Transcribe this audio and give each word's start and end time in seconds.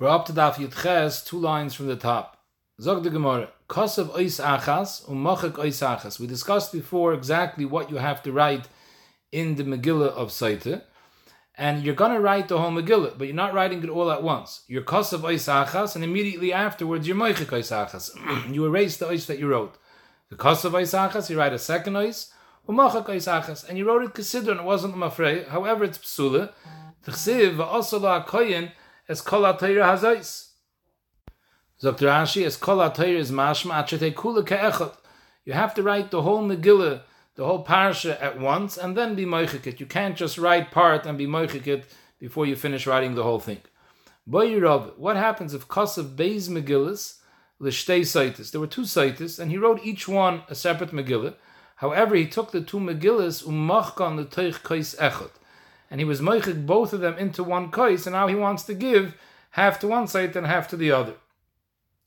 We're 0.00 0.08
up 0.08 0.24
to 0.28 0.32
Daf 0.32 0.54
Yud 0.54 0.82
Ches, 0.82 1.22
two 1.22 1.38
lines 1.38 1.74
from 1.74 1.86
the 1.86 1.94
top. 1.94 2.38
Zog 2.80 3.04
the 3.04 3.10
Gemara, 3.10 3.50
Kosev 3.68 4.08
Ois 4.16 4.42
Achas, 4.42 5.06
Umachik 5.06 5.58
Ois 5.58 5.86
Achas. 5.86 6.18
We 6.18 6.26
discussed 6.26 6.72
before 6.72 7.12
exactly 7.12 7.66
what 7.66 7.90
you 7.90 7.98
have 7.98 8.22
to 8.22 8.32
write 8.32 8.66
in 9.30 9.56
the 9.56 9.62
Megillah 9.62 10.08
of 10.08 10.30
Saita. 10.30 10.84
And 11.54 11.82
you're 11.82 11.94
going 11.94 12.12
to 12.12 12.20
write 12.20 12.48
the 12.48 12.58
whole 12.58 12.70
Megillah, 12.70 13.18
but 13.18 13.26
you're 13.26 13.36
not 13.36 13.52
writing 13.52 13.82
it 13.82 13.90
all 13.90 14.10
at 14.10 14.22
once. 14.22 14.62
You're 14.68 14.80
Kosev 14.80 15.18
Ois 15.18 15.66
Achas, 15.66 15.94
and 15.94 16.02
immediately 16.02 16.50
afterwards 16.50 17.06
you're 17.06 17.14
Moichik 17.14 17.52
Ois 17.52 17.70
Achas. 17.70 18.10
you 18.54 18.64
erase 18.64 18.96
the 18.96 19.04
Ois 19.04 19.26
that 19.26 19.38
you 19.38 19.48
wrote. 19.48 19.76
The 20.30 20.36
Kosev 20.36 20.70
Ois 20.70 21.10
Achas, 21.10 21.28
you 21.28 21.38
write 21.38 21.52
a 21.52 21.58
second 21.58 21.92
Ois, 21.92 22.30
Umachik 22.66 23.04
Ois 23.04 23.30
Achas. 23.30 23.68
And 23.68 23.76
you 23.76 23.86
wrote 23.86 24.04
it 24.04 24.14
Kesidr, 24.14 24.52
and 24.52 24.60
it 24.60 24.64
wasn't 24.64 24.94
Mafrei. 24.94 25.46
However, 25.46 25.84
it's 25.84 25.98
Psula. 25.98 26.54
Tchsiv, 27.04 27.56
Va'osala 27.56 28.24
Koyin, 28.24 28.72
es 29.10 29.20
kol 29.20 29.42
atayra 29.42 29.86
hazais. 29.86 30.50
Dr. 31.82 32.06
Rashi, 32.06 32.46
es 32.46 32.56
kol 32.56 32.76
atayra 32.76 33.18
is 33.18 33.32
mashma 33.32 33.82
achete 33.82 34.14
kula 34.14 34.46
ke'echot. 34.46 34.96
You 35.44 35.52
have 35.52 35.74
to 35.74 35.82
write 35.82 36.12
the 36.12 36.22
whole 36.22 36.46
Megillah, 36.46 37.00
the 37.34 37.44
whole 37.44 37.64
parsha 37.64 38.22
at 38.22 38.38
once, 38.38 38.78
and 38.78 38.96
then 38.96 39.16
be 39.16 39.24
moichikit. 39.24 39.80
You 39.80 39.86
can't 39.86 40.16
just 40.16 40.38
write 40.38 40.70
part 40.70 41.06
and 41.06 41.18
be 41.18 41.26
moichikit 41.26 41.86
before 42.20 42.46
you 42.46 42.54
finish 42.54 42.86
writing 42.86 43.16
the 43.16 43.24
whole 43.24 43.40
thing. 43.40 43.62
Boyirov, 44.28 44.96
what 44.96 45.16
happens 45.16 45.54
if 45.54 45.66
Kosev 45.66 46.14
Beis 46.14 46.48
Megillas, 46.48 47.16
l'shtei 47.58 48.02
saitis? 48.02 48.52
There 48.52 48.60
were 48.60 48.68
two 48.68 48.82
saitis, 48.82 49.40
and 49.40 49.50
he 49.50 49.58
wrote 49.58 49.80
each 49.82 50.06
one 50.06 50.42
a 50.48 50.54
separate 50.54 50.92
Megillah. 50.92 51.34
However, 51.76 52.14
he 52.14 52.28
took 52.28 52.52
the 52.52 52.60
two 52.60 52.78
Megillas, 52.78 53.42
umachkan 53.42 54.16
l'teich 54.16 54.62
kais 54.62 54.94
echot 55.00 55.30
and 55.90 56.00
he 56.00 56.04
was 56.04 56.20
moichik 56.20 56.64
both 56.64 56.92
of 56.92 57.00
them 57.00 57.18
into 57.18 57.42
one 57.42 57.70
kais, 57.70 58.06
and 58.06 58.14
now 58.14 58.28
he 58.28 58.34
wants 58.34 58.62
to 58.64 58.74
give 58.74 59.16
half 59.50 59.80
to 59.80 59.88
one 59.88 60.06
side 60.06 60.36
and 60.36 60.46
half 60.46 60.68
to 60.68 60.76
the 60.76 60.92
other. 60.92 61.14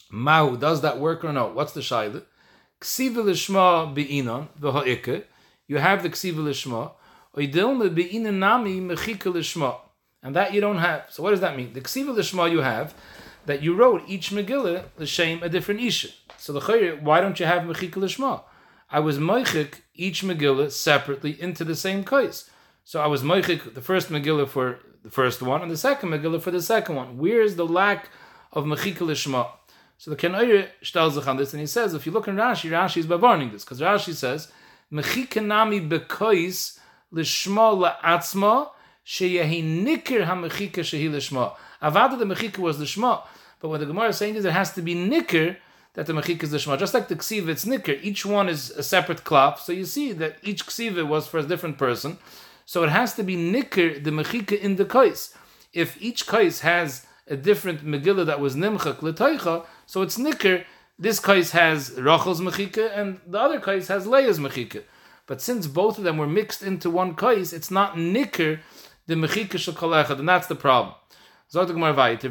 Mahu, 0.10 0.58
does 0.58 0.82
that 0.82 1.00
work 1.00 1.24
or 1.24 1.34
no? 1.34 1.48
What's 1.48 1.74
the 1.74 1.82
shaila? 1.82 2.24
Ksiva 2.80 3.24
lishma 3.24 3.94
be'inon 3.94 4.48
v'ha'ike. 4.60 5.24
You 5.68 5.78
have 5.78 6.04
the 6.04 6.10
ksiva 6.10 6.38
lishma. 6.38 6.92
Oidilme 7.36 7.94
be'inon 7.94 8.40
nami 8.40 8.80
mechika 8.80 9.34
lishma. 9.34 9.78
And 10.22 10.36
that 10.36 10.54
you 10.54 10.62
don't 10.62 10.78
have. 10.78 11.06
So 11.10 11.24
what 11.24 11.32
does 11.32 11.42
that 11.42 11.58
mean? 11.58 11.74
The 11.74 11.82
ksiva 11.82 12.16
lishma 12.16 12.52
you 12.52 12.60
have, 12.60 12.94
that 13.46 13.62
you 13.62 13.76
wrote 13.76 14.04
each 14.08 14.30
Megillah, 14.30 14.86
the 14.98 15.06
shame 15.06 15.42
a 15.44 15.50
different 15.50 15.82
isha. 15.82 16.10
So 16.38 16.54
the 16.54 16.62
chayr, 16.62 17.02
why 17.02 17.20
don't 17.20 17.40
you 17.40 17.46
have 17.46 17.64
mechika 17.64 17.96
lishma? 17.96 18.44
I 18.90 19.00
was 19.00 19.18
moichik 19.18 19.82
each 19.96 20.24
Megillah 20.24 20.72
separately 20.72 21.42
into 21.42 21.64
the 21.64 21.76
same 21.76 22.04
kais. 22.04 22.50
So 22.86 23.00
I 23.00 23.08
was 23.08 23.24
moichik 23.24 23.74
the 23.74 23.82
first 23.82 24.10
Megillah 24.10 24.50
for 24.50 24.80
the 25.04 25.10
first 25.10 25.42
one 25.42 25.62
and 25.62 25.72
the 25.72 25.78
second 25.78 26.10
Megillah 26.10 26.42
for 26.42 26.52
the 26.52 26.62
second 26.62 26.96
one. 26.96 27.18
Where 27.18 27.42
is 27.42 27.56
the 27.56 27.66
lack 27.66 28.10
of 28.52 28.66
mechika 28.66 28.98
lishma? 28.98 29.48
So 29.98 30.12
the 30.12 30.18
Kenayir 30.18 30.68
stells 30.84 31.26
on 31.26 31.38
this 31.38 31.54
and 31.54 31.62
he 31.62 31.66
says, 31.66 31.94
if 31.94 32.06
you 32.06 32.12
look 32.12 32.28
in 32.28 32.36
Rashi, 32.36 32.70
Rashi 32.70 32.98
is 32.98 33.06
bavarning 33.06 33.54
this 33.54 33.64
because 33.64 33.80
Rashi 33.80 34.14
says, 34.14 34.52
mechika 34.92 35.42
nami 35.44 35.80
bekois 35.80 36.78
lishma 37.14 37.96
la'atzma 38.02 38.70
sheyehi 39.06 39.64
nikir 39.64 40.26
ha-mechika 40.26 40.82
shehi 40.82 41.10
lishma. 41.10 41.56
Avada 41.82 42.20
the 42.20 42.26
mechika 42.26 42.58
was 42.58 42.78
lishma, 42.78 43.22
but 43.62 43.70
what 43.70 43.80
the 43.80 43.86
Gemara 43.86 44.10
is 44.10 44.18
saying 44.18 44.36
is 44.36 44.44
it 44.44 44.52
has 44.52 44.74
to 44.74 44.82
be 44.82 44.94
nikir 44.94 45.56
that 45.94 46.06
the 46.06 46.12
mechika 46.12 46.44
is 46.44 46.52
lishma. 46.52 46.78
Just 46.78 46.94
like 46.94 47.08
the 47.08 47.16
ksiva, 47.16 47.48
it's 47.48 47.64
nikir. 47.64 47.98
Each 48.04 48.26
one 48.26 48.50
is 48.50 48.72
a 48.72 48.84
separate 48.84 49.24
klap. 49.24 49.60
So 49.60 49.72
you 49.72 49.86
see 49.86 50.12
that 50.12 50.36
each 50.44 50.66
ksiva 50.66 51.08
was 51.08 51.28
for 51.28 51.38
a 51.38 51.44
different 51.44 51.78
person. 51.78 52.18
So 52.66 52.84
it 52.84 52.90
has 52.90 53.14
to 53.16 53.24
be 53.24 53.36
nikr 53.36 54.04
the 54.04 54.12
mechika 54.12 54.60
in 54.60 54.76
the 54.76 54.86
kais. 54.86 55.34
If 55.74 56.02
each 56.02 56.26
kais 56.28 56.62
has 56.62 57.06
a 57.28 57.36
different 57.36 57.86
megillah 57.86 58.26
that 58.26 58.40
was 58.40 58.56
nimchak 58.56 59.02
l'toicha, 59.02 59.66
so 59.86 60.02
it's 60.02 60.18
nikr. 60.18 60.66
This 61.00 61.20
kais 61.20 61.52
has 61.52 61.92
Rachel's 61.98 62.42
mechika 62.42 62.96
and 62.98 63.20
the 63.28 63.40
other 63.40 63.60
kais 63.60 63.88
has 63.88 64.06
Leah's 64.06 64.40
mechika. 64.40 64.84
But 65.26 65.42
since 65.42 65.68
both 65.68 65.98
of 65.98 66.04
them 66.04 66.18
were 66.18 66.28
mixed 66.28 66.62
into 66.62 66.90
one 66.90 67.16
kais, 67.16 67.54
it's 67.54 67.72
not 67.72 67.96
nikr 67.96 68.60
the 69.08 69.16
mechika 69.16 69.58
shel 69.58 69.94
and 69.94 70.30
that's 70.30 70.48
the 70.48 70.56
problem. 70.56 70.96
That 71.54 71.66
right. 71.96 72.22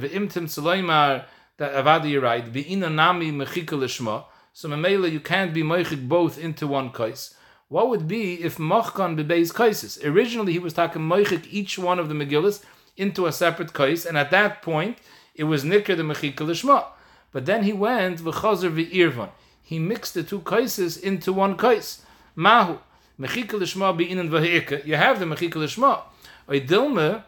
So 4.55 4.69
memela 4.69 5.11
you 5.11 5.21
can't 5.21 5.55
be 5.55 5.63
meichik 5.63 6.09
both 6.09 6.39
into 6.39 6.67
one 6.67 6.91
kais. 6.91 7.35
What 7.73 7.89
would 7.89 8.07
be 8.07 8.35
if 8.35 8.59
Machkan 8.59 9.17
bebeis 9.17 9.51
kaisis? 9.51 9.99
Originally, 10.05 10.53
he 10.53 10.59
was 10.59 10.75
talking 10.75 11.01
Moichik 11.01 11.47
each 11.51 11.79
one 11.79 11.99
of 11.99 12.11
the 12.11 12.15
Megillas 12.15 12.63
into 12.99 13.25
a 13.25 13.33
separate 13.33 13.73
kais, 13.73 14.05
and 14.05 14.19
at 14.19 14.31
that 14.31 14.61
point, 14.61 14.99
it 15.35 15.45
was 15.45 15.65
Nikr 15.65 15.97
the 15.97 16.03
Mechika 16.03 16.45
Lishma. 16.45 16.85
But 17.33 17.47
then 17.47 17.63
he 17.63 17.73
went 17.73 18.19
v'chazer 18.19 18.71
v'irvan. 18.71 19.31
He 19.63 19.79
mixed 19.79 20.13
the 20.13 20.23
two 20.23 20.41
kaises 20.41 20.99
into 20.99 21.33
one 21.33 21.57
kais. 21.57 22.03
Mahu 22.37 22.77
Mechika 23.19 23.59
Lishma 23.59 23.97
be'inan 23.97 24.29
v'ha'ika. 24.29 24.85
You 24.85 24.97
have 24.97 25.19
the 25.19 25.25
Mechika 25.25 25.55
Lishma. 25.55 26.03
Dilma, 26.47 27.25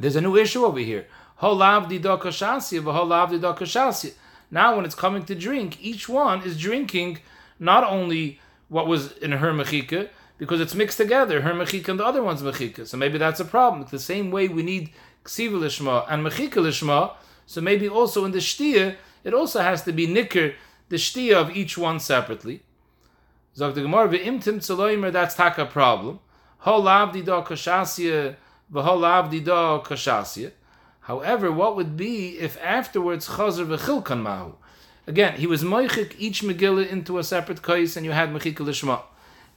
there's 0.00 0.16
a 0.16 0.20
new 0.20 0.36
issue 0.36 0.64
over 0.64 0.80
here. 0.80 1.06
Holav 1.40 1.88
dida 1.88 2.20
kashasya 2.20 2.82
v'holav 2.82 3.30
dida 3.30 3.56
kashasya. 3.56 4.14
Now, 4.50 4.74
when 4.74 4.84
it's 4.84 4.96
coming 4.96 5.24
to 5.26 5.36
drink, 5.36 5.78
each 5.80 6.08
one 6.08 6.42
is 6.42 6.58
drinking 6.58 7.20
not 7.60 7.84
only 7.84 8.40
what 8.68 8.86
was 8.86 9.12
in 9.18 9.32
her 9.32 9.52
mechika 9.52 10.08
because 10.38 10.60
it's 10.60 10.74
mixed 10.74 10.98
together, 10.98 11.42
her 11.42 11.54
mechika 11.54 11.88
and 11.88 12.00
the 12.00 12.04
other 12.04 12.22
one's 12.22 12.42
mechika. 12.42 12.86
So 12.86 12.96
maybe 12.96 13.18
that's 13.18 13.40
a 13.40 13.44
problem. 13.44 13.86
The 13.90 13.98
same 13.98 14.30
way 14.30 14.48
we 14.48 14.62
need 14.62 14.90
ksiva 15.24 15.58
lishma 15.58 16.06
and 16.08 16.26
mechika 16.26 16.60
lishma. 16.60 17.14
So 17.46 17.60
maybe 17.60 17.88
also 17.88 18.24
in 18.24 18.32
the 18.32 18.38
shtia, 18.38 18.96
it 19.22 19.34
also 19.34 19.60
has 19.60 19.82
to 19.84 19.92
be 19.92 20.06
nicker 20.06 20.54
the 20.88 20.96
shtia 20.96 21.34
of 21.34 21.56
each 21.56 21.78
one 21.78 22.00
separately. 22.00 22.62
Zog 23.56 23.74
the 23.74 23.82
ve'imtim. 23.82 25.12
That's 25.12 25.34
taka 25.34 25.66
problem. 25.66 26.18
Holav 26.64 27.24
da 27.24 27.44
kashasya 27.44 28.36
v'holav 28.72 29.44
da 29.44 29.80
kashasya. 29.80 30.50
However, 31.00 31.52
what 31.52 31.76
would 31.76 31.96
be 31.96 32.38
if 32.38 32.60
afterwards 32.62 33.28
chazer 33.28 33.66
v'chilkan 33.66 34.22
mahu? 34.22 34.54
Again, 35.06 35.36
he 35.38 35.46
was 35.46 35.62
moichik 35.62 36.14
each 36.18 36.42
Megillah 36.42 36.88
into 36.88 37.18
a 37.18 37.24
separate 37.24 37.62
kais, 37.62 37.96
and 37.96 38.06
you 38.06 38.12
had 38.12 38.30
mechika 38.30 38.64
lishma. 38.64 39.02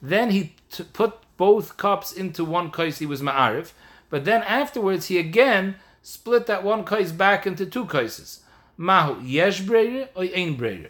Then 0.01 0.31
he 0.31 0.55
t- 0.71 0.83
put 0.83 1.13
both 1.37 1.77
cups 1.77 2.11
into 2.11 2.43
one 2.43 2.69
kais. 2.69 2.99
He 2.99 3.05
was 3.05 3.21
ma'arif, 3.21 3.71
but 4.09 4.25
then 4.25 4.43
afterwards 4.43 5.07
he 5.07 5.17
again 5.17 5.75
split 6.01 6.45
that 6.47 6.63
one 6.63 6.83
kais 6.83 7.11
back 7.11 7.47
into 7.47 7.65
two 7.65 7.85
kaises. 7.85 8.41
Mahu 8.77 9.21
yesh 9.23 9.67
or 9.67 10.23
ein. 10.23 10.87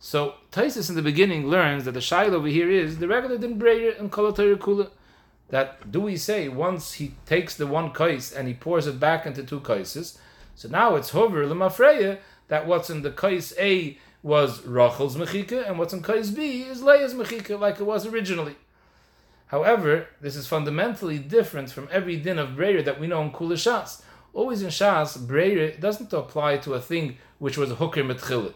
So 0.00 0.34
Taisus 0.50 0.90
in 0.90 0.96
the 0.96 1.02
beginning 1.02 1.46
learns 1.48 1.84
that 1.84 1.92
the 1.92 2.00
shail 2.00 2.34
over 2.34 2.48
here 2.48 2.70
is 2.70 2.98
the 2.98 3.08
regular 3.08 3.38
din 3.38 3.58
breire 3.58 3.94
and 3.98 4.10
kolatar 4.10 4.56
kula. 4.56 4.90
That 5.48 5.90
do 5.90 6.00
we 6.00 6.16
say 6.16 6.48
once 6.48 6.94
he 6.94 7.14
takes 7.26 7.54
the 7.54 7.66
one 7.66 7.92
kais 7.92 8.32
and 8.32 8.48
he 8.48 8.54
pours 8.54 8.86
it 8.86 8.98
back 8.98 9.24
into 9.24 9.44
two 9.44 9.60
kaises? 9.60 10.18
So 10.56 10.68
now 10.68 10.96
it's 10.96 11.10
hover 11.10 11.46
lemafreya 11.46 12.18
that 12.48 12.66
what's 12.66 12.90
in 12.90 13.02
the 13.02 13.10
kais 13.10 13.52
A 13.58 13.98
was 14.22 14.64
Rachel's 14.64 15.16
mechika, 15.16 15.68
and 15.68 15.78
what's 15.78 15.92
in 15.92 16.02
kais 16.02 16.30
B 16.30 16.62
is 16.62 16.82
Leah's 16.82 17.14
mechika, 17.14 17.58
like 17.58 17.80
it 17.80 17.84
was 17.84 18.06
originally. 18.06 18.56
However, 19.48 20.08
this 20.20 20.36
is 20.36 20.46
fundamentally 20.46 21.18
different 21.18 21.70
from 21.70 21.88
every 21.92 22.16
din 22.16 22.38
of 22.38 22.50
Breyer 22.50 22.84
that 22.84 22.98
we 22.98 23.06
know 23.06 23.22
in 23.22 23.30
Kula 23.30 23.54
Shas. 23.54 24.02
Always 24.32 24.62
in 24.62 24.70
Shas, 24.70 25.18
Breyer 25.18 25.78
doesn't 25.78 26.12
apply 26.12 26.56
to 26.58 26.74
a 26.74 26.80
thing 26.80 27.18
which 27.38 27.58
was 27.58 27.70
a 27.70 27.76
hooker 27.76 28.02
metchila. 28.02 28.54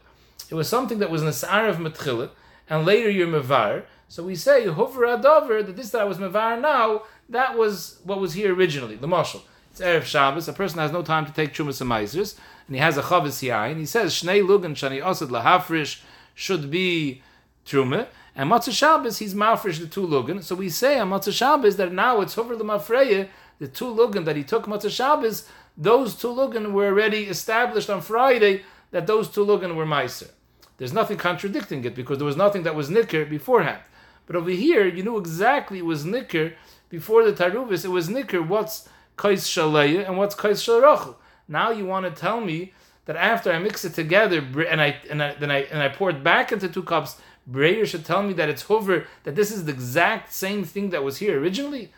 It 0.50 0.54
was 0.54 0.68
something 0.68 0.98
that 0.98 1.10
was 1.10 1.22
an 1.22 1.28
asar 1.28 1.68
of 1.68 1.76
metchila, 1.76 2.30
and 2.68 2.86
later 2.86 3.10
you're 3.10 3.28
mevar. 3.28 3.84
So 4.08 4.24
we 4.24 4.34
say 4.34 4.66
hover 4.66 5.02
adover 5.02 5.64
that 5.64 5.76
this 5.76 5.90
that 5.90 6.00
I 6.00 6.04
was 6.04 6.18
mevar 6.18 6.60
now 6.60 7.02
that 7.28 7.56
was 7.56 8.00
what 8.04 8.20
was 8.20 8.32
here 8.32 8.54
originally. 8.54 8.96
The 8.96 9.06
marshal. 9.06 9.42
Erev 9.80 10.04
Shabbos. 10.04 10.48
A 10.48 10.52
person 10.52 10.78
has 10.78 10.92
no 10.92 11.02
time 11.02 11.26
to 11.26 11.32
take 11.32 11.52
chumas 11.52 11.80
and 11.80 11.90
meisers 11.90 12.38
and 12.68 12.76
he 12.76 12.80
has 12.80 12.96
a 12.98 13.02
chavis 13.02 13.42
yain, 13.48 13.78
he 13.78 13.86
says 13.86 14.12
shnei 14.12 14.46
lugan 14.46 14.74
shani 14.74 15.02
osad 15.02 15.28
lahafrish 15.30 16.02
should 16.34 16.70
be 16.70 17.22
truma, 17.64 18.06
and 18.36 18.50
matzah 18.50 18.72
Shabbos 18.72 19.18
he's 19.18 19.34
mafresh 19.34 19.80
the 19.80 19.86
two 19.86 20.06
lugan. 20.06 20.42
So 20.42 20.54
we 20.54 20.68
say 20.68 20.98
on 20.98 21.10
matzah 21.10 21.32
Shabbos 21.32 21.76
that 21.76 21.92
now 21.92 22.20
it's 22.20 22.36
over 22.36 22.54
the 22.54 22.64
mafreya 22.64 23.28
the 23.58 23.66
two 23.66 23.86
lugan 23.86 24.26
that 24.26 24.36
he 24.36 24.44
took 24.44 24.66
matzah 24.66 24.90
Shabbos. 24.90 25.48
Those 25.76 26.14
two 26.14 26.28
lugan 26.28 26.72
were 26.72 26.86
already 26.86 27.24
established 27.24 27.88
on 27.88 28.02
Friday 28.02 28.62
that 28.90 29.06
those 29.06 29.28
two 29.28 29.44
lugan 29.44 29.74
were 29.74 29.86
meiser. 29.86 30.30
There's 30.76 30.92
nothing 30.92 31.16
contradicting 31.16 31.84
it 31.84 31.94
because 31.94 32.18
there 32.18 32.26
was 32.26 32.36
nothing 32.36 32.64
that 32.64 32.74
was 32.74 32.90
nicker 32.90 33.24
beforehand. 33.24 33.80
But 34.26 34.36
over 34.36 34.50
here, 34.50 34.86
you 34.86 35.02
knew 35.02 35.16
exactly 35.16 35.78
it 35.78 35.86
was 35.86 36.04
nicker 36.04 36.52
before 36.90 37.24
the 37.24 37.32
taruvis. 37.32 37.84
It 37.84 37.88
was 37.88 38.10
nicker 38.10 38.42
what's 38.42 38.88
kais 39.18 39.46
shaleya 39.46 40.06
and 40.06 40.16
what's 40.16 40.34
kais 40.34 40.62
shalrachel. 40.62 41.16
Now 41.46 41.70
you 41.70 41.84
want 41.84 42.06
to 42.06 42.20
tell 42.20 42.40
me 42.40 42.72
that 43.04 43.16
after 43.16 43.52
I 43.52 43.58
mix 43.58 43.84
it 43.84 43.94
together 43.94 44.38
and 44.68 44.80
I 44.80 44.96
and 45.10 45.22
I, 45.22 45.34
then 45.34 45.50
I 45.50 45.60
and 45.72 45.82
I 45.82 45.88
pour 45.88 46.10
it 46.10 46.22
back 46.22 46.52
into 46.52 46.68
two 46.68 46.82
cups, 46.82 47.20
Breyer 47.50 47.86
should 47.86 48.04
tell 48.04 48.22
me 48.22 48.34
that 48.34 48.48
it's 48.48 48.62
hover 48.62 49.06
that 49.24 49.34
this 49.34 49.50
is 49.50 49.64
the 49.64 49.72
exact 49.72 50.32
same 50.32 50.64
thing 50.64 50.90
that 50.90 51.02
was 51.02 51.18
here 51.18 51.40
originally. 51.40 51.90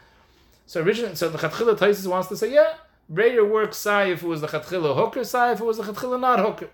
So 0.66 0.80
originally, 0.80 1.16
so 1.16 1.28
the 1.28 1.38
Chatchila 1.38 1.76
Taisis 1.76 2.06
wants 2.06 2.28
to 2.28 2.36
say, 2.36 2.54
yeah, 2.54 2.74
Breyer 3.12 3.48
works 3.48 3.78
sai 3.78 4.04
if 4.12 4.22
it 4.22 4.26
was 4.26 4.40
the 4.40 4.46
chatchila 4.46 4.94
hooker, 4.94 5.24
sai 5.24 5.52
if 5.52 5.60
it 5.60 5.64
was 5.64 5.78
the 5.78 5.82
chatchila 5.82 6.20
not 6.20 6.38
hooker. 6.38 6.70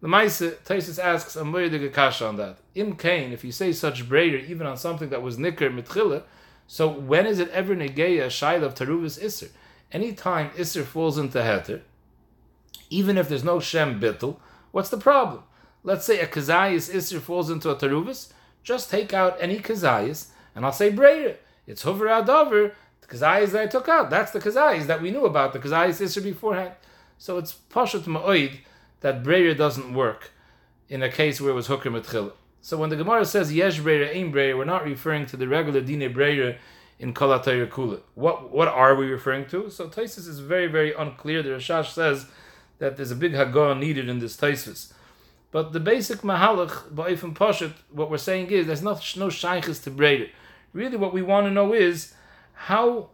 The 0.00 0.08
Maise, 0.08 0.40
Taisus 0.64 0.98
asks 0.98 1.36
a 1.36 1.42
moedige 1.42 1.92
kasha 1.92 2.26
on 2.28 2.36
that. 2.36 2.56
Im 2.74 2.96
kain, 2.96 3.32
if 3.32 3.44
you 3.44 3.52
say 3.52 3.72
such 3.72 4.08
Breyer 4.08 4.48
even 4.48 4.66
on 4.66 4.78
something 4.78 5.10
that 5.10 5.20
was 5.20 5.38
nicker 5.38 5.68
mitchila, 5.68 6.22
so 6.72 6.86
when 6.88 7.26
is 7.26 7.40
it 7.40 7.48
ever 7.48 7.74
negeya 7.74 8.26
shaila 8.26 8.62
of 8.62 8.76
taruvis 8.76 9.20
isser? 9.20 9.48
Anytime 9.90 10.50
isser 10.50 10.84
falls 10.84 11.18
into 11.18 11.38
heter, 11.38 11.80
even 12.88 13.18
if 13.18 13.28
there's 13.28 13.42
no 13.42 13.58
shem 13.58 14.00
bittel, 14.00 14.36
what's 14.70 14.88
the 14.88 14.96
problem? 14.96 15.42
Let's 15.82 16.04
say 16.04 16.20
a 16.20 16.28
kazayis 16.28 16.94
isser 16.94 17.18
falls 17.18 17.50
into 17.50 17.70
a 17.70 17.74
taruvis, 17.74 18.32
just 18.62 18.88
take 18.88 19.12
out 19.12 19.36
any 19.40 19.58
kazayis, 19.58 20.28
and 20.54 20.64
I'll 20.64 20.70
say 20.70 20.92
Breyer. 20.92 21.38
It's 21.66 21.82
hover 21.82 22.06
adover, 22.06 22.72
the 23.00 23.06
kazayis 23.08 23.50
that 23.50 23.62
I 23.62 23.66
took 23.66 23.88
out. 23.88 24.08
That's 24.08 24.30
the 24.30 24.38
kazayis 24.38 24.86
that 24.86 25.02
we 25.02 25.10
knew 25.10 25.24
about, 25.24 25.52
the 25.52 25.58
kazayis 25.58 26.00
isser 26.00 26.22
beforehand. 26.22 26.74
So 27.18 27.36
it's 27.38 27.52
pashut 27.68 28.02
ma'oid 28.02 28.58
that 29.00 29.24
Breyer 29.24 29.56
doesn't 29.56 29.92
work 29.92 30.30
in 30.88 31.02
a 31.02 31.10
case 31.10 31.40
where 31.40 31.50
it 31.50 31.54
was 31.54 31.66
hooker 31.66 31.90
mitchila. 31.90 32.30
So 32.62 32.76
when 32.76 32.90
the 32.90 32.96
Gemara 32.96 33.24
says 33.24 33.52
yesh 33.52 33.80
Breyer, 33.80 34.14
ain 34.14 34.32
Breyer, 34.32 34.56
we're 34.56 34.64
not 34.64 34.84
referring 34.84 35.26
to 35.26 35.36
the 35.36 35.48
regular 35.48 35.80
dine 35.80 36.12
Breyer 36.12 36.58
in 36.98 37.14
Kalatayr 37.14 37.68
Kula. 37.68 38.00
What 38.14 38.50
what 38.50 38.68
are 38.68 38.94
we 38.94 39.06
referring 39.06 39.46
to? 39.46 39.70
So 39.70 39.88
Taisus 39.88 40.28
is 40.28 40.40
very 40.40 40.66
very 40.66 40.92
unclear. 40.92 41.42
The 41.42 41.50
Rashash 41.50 41.92
says 41.92 42.26
that 42.78 42.96
there's 42.96 43.10
a 43.10 43.16
big 43.16 43.32
hagah 43.32 43.78
needed 43.78 44.08
in 44.08 44.18
this 44.18 44.36
Taisus. 44.36 44.92
But 45.52 45.72
the 45.72 45.80
basic 45.80 46.20
mahalach, 46.20 46.92
ba'ifim 46.94 47.34
poshet, 47.34 47.72
what 47.90 48.10
we're 48.10 48.18
saying 48.18 48.50
is 48.50 48.66
there's 48.66 48.82
no, 48.82 48.92
no 48.92 49.28
shaykhis 49.28 49.82
to 49.84 49.90
Breyer. 49.90 50.28
Really 50.72 50.96
what 50.96 51.12
we 51.12 51.22
want 51.22 51.46
to 51.46 51.50
know 51.50 51.72
is 51.72 52.14
how 52.52 53.10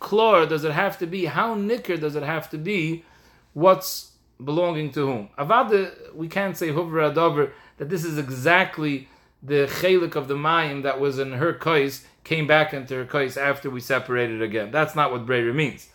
chlor 0.00 0.48
does 0.48 0.64
it 0.64 0.72
have 0.72 0.98
to 0.98 1.06
be, 1.06 1.26
how 1.26 1.54
nicker 1.54 1.96
does 1.96 2.16
it 2.16 2.24
have 2.24 2.50
to 2.50 2.58
be, 2.58 3.04
what's 3.52 4.12
belonging 4.44 4.90
to 4.92 5.06
whom. 5.06 5.28
Avada, 5.38 6.14
we 6.14 6.26
can't 6.26 6.56
say 6.56 6.68
huvra 6.68 7.14
adover 7.14 7.52
that 7.82 7.88
this 7.88 8.04
is 8.04 8.16
exactly 8.16 9.08
the 9.42 9.66
chelik 9.66 10.14
of 10.14 10.28
the 10.28 10.36
mayim 10.36 10.84
that 10.84 11.00
was 11.00 11.18
in 11.18 11.32
her 11.32 11.52
kais 11.52 12.06
came 12.22 12.46
back 12.46 12.72
into 12.72 12.94
her 12.94 13.04
kais 13.04 13.36
after 13.36 13.68
we 13.68 13.80
separated 13.80 14.40
again. 14.40 14.70
That's 14.70 14.94
not 14.94 15.10
what 15.10 15.26
Breyer 15.26 15.52
means. 15.52 15.88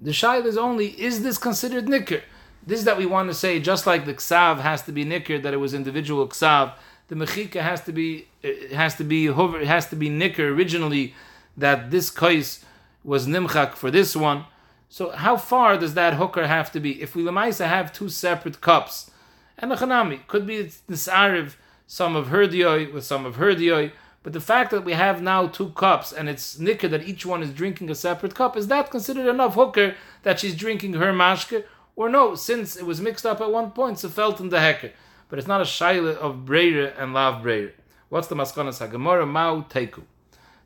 The 0.00 0.12
shail 0.12 0.44
is 0.44 0.56
only 0.56 0.90
is 0.90 1.24
this 1.24 1.36
considered 1.36 1.88
nicker? 1.88 2.22
This 2.64 2.78
is 2.78 2.84
that 2.84 2.96
we 2.96 3.06
want 3.06 3.28
to 3.28 3.34
say 3.34 3.58
just 3.58 3.88
like 3.88 4.06
the 4.06 4.14
ksav 4.14 4.60
has 4.60 4.82
to 4.82 4.92
be 4.92 5.02
nicker 5.02 5.36
that 5.36 5.52
it 5.52 5.56
was 5.56 5.74
individual 5.74 6.28
ksav. 6.28 6.74
The 7.08 7.16
mechika 7.16 7.60
has 7.60 7.80
to 7.86 7.92
be 7.92 8.28
it 8.40 8.70
has 8.70 8.94
to 8.94 9.02
be 9.02 9.26
hover 9.26 9.64
has 9.64 9.88
to 9.88 9.96
be 9.96 10.08
nicker 10.08 10.46
originally 10.50 11.12
that 11.56 11.90
this 11.90 12.08
kais 12.08 12.64
was 13.02 13.26
nimchak 13.26 13.74
for 13.74 13.90
this 13.90 14.14
one. 14.14 14.44
So 14.88 15.10
how 15.10 15.38
far 15.38 15.76
does 15.76 15.94
that 15.94 16.14
hooker 16.14 16.46
have 16.46 16.70
to 16.70 16.78
be? 16.78 17.02
If 17.02 17.16
we 17.16 17.24
lemaisa 17.24 17.66
have 17.66 17.92
two 17.92 18.08
separate 18.08 18.60
cups, 18.60 19.10
and 19.58 19.70
the 19.70 19.76
chanami 19.76 20.26
could 20.26 20.46
be 20.46 20.62
this 20.86 21.08
ariv, 21.08 21.56
some 21.86 22.16
of 22.16 22.28
her 22.28 22.46
dioi 22.46 22.92
with 22.92 23.04
some 23.04 23.26
of 23.26 23.36
her 23.36 23.54
dioi, 23.54 23.92
but 24.22 24.32
the 24.32 24.40
fact 24.40 24.70
that 24.70 24.84
we 24.84 24.94
have 24.94 25.20
now 25.20 25.46
two 25.46 25.70
cups 25.70 26.10
and 26.10 26.28
it's 26.28 26.58
nicker 26.58 26.88
that 26.88 27.06
each 27.06 27.26
one 27.26 27.42
is 27.42 27.50
drinking 27.50 27.90
a 27.90 27.94
separate 27.94 28.34
cup, 28.34 28.56
is 28.56 28.68
that 28.68 28.90
considered 28.90 29.28
enough 29.28 29.54
hooker 29.54 29.94
that 30.22 30.40
she's 30.40 30.56
drinking 30.56 30.94
her 30.94 31.12
mashke? 31.12 31.64
Or 31.94 32.08
no, 32.08 32.34
since 32.34 32.74
it 32.74 32.86
was 32.86 33.00
mixed 33.00 33.26
up 33.26 33.40
at 33.40 33.52
one 33.52 33.70
point, 33.70 33.98
so 33.98 34.08
felt 34.08 34.40
in 34.40 34.48
the 34.48 34.60
hecker. 34.60 34.92
But 35.28 35.38
it's 35.38 35.46
not 35.46 35.60
a 35.60 35.64
shaila 35.64 36.16
of 36.16 36.44
breire 36.46 36.94
and 36.98 37.12
lav 37.12 37.42
breire. 37.42 37.72
What's 38.08 38.28
the 38.28 38.34
maskonas 38.34 38.80
hagemora 38.80 39.28
mau 39.28 39.60
teku? 39.62 40.02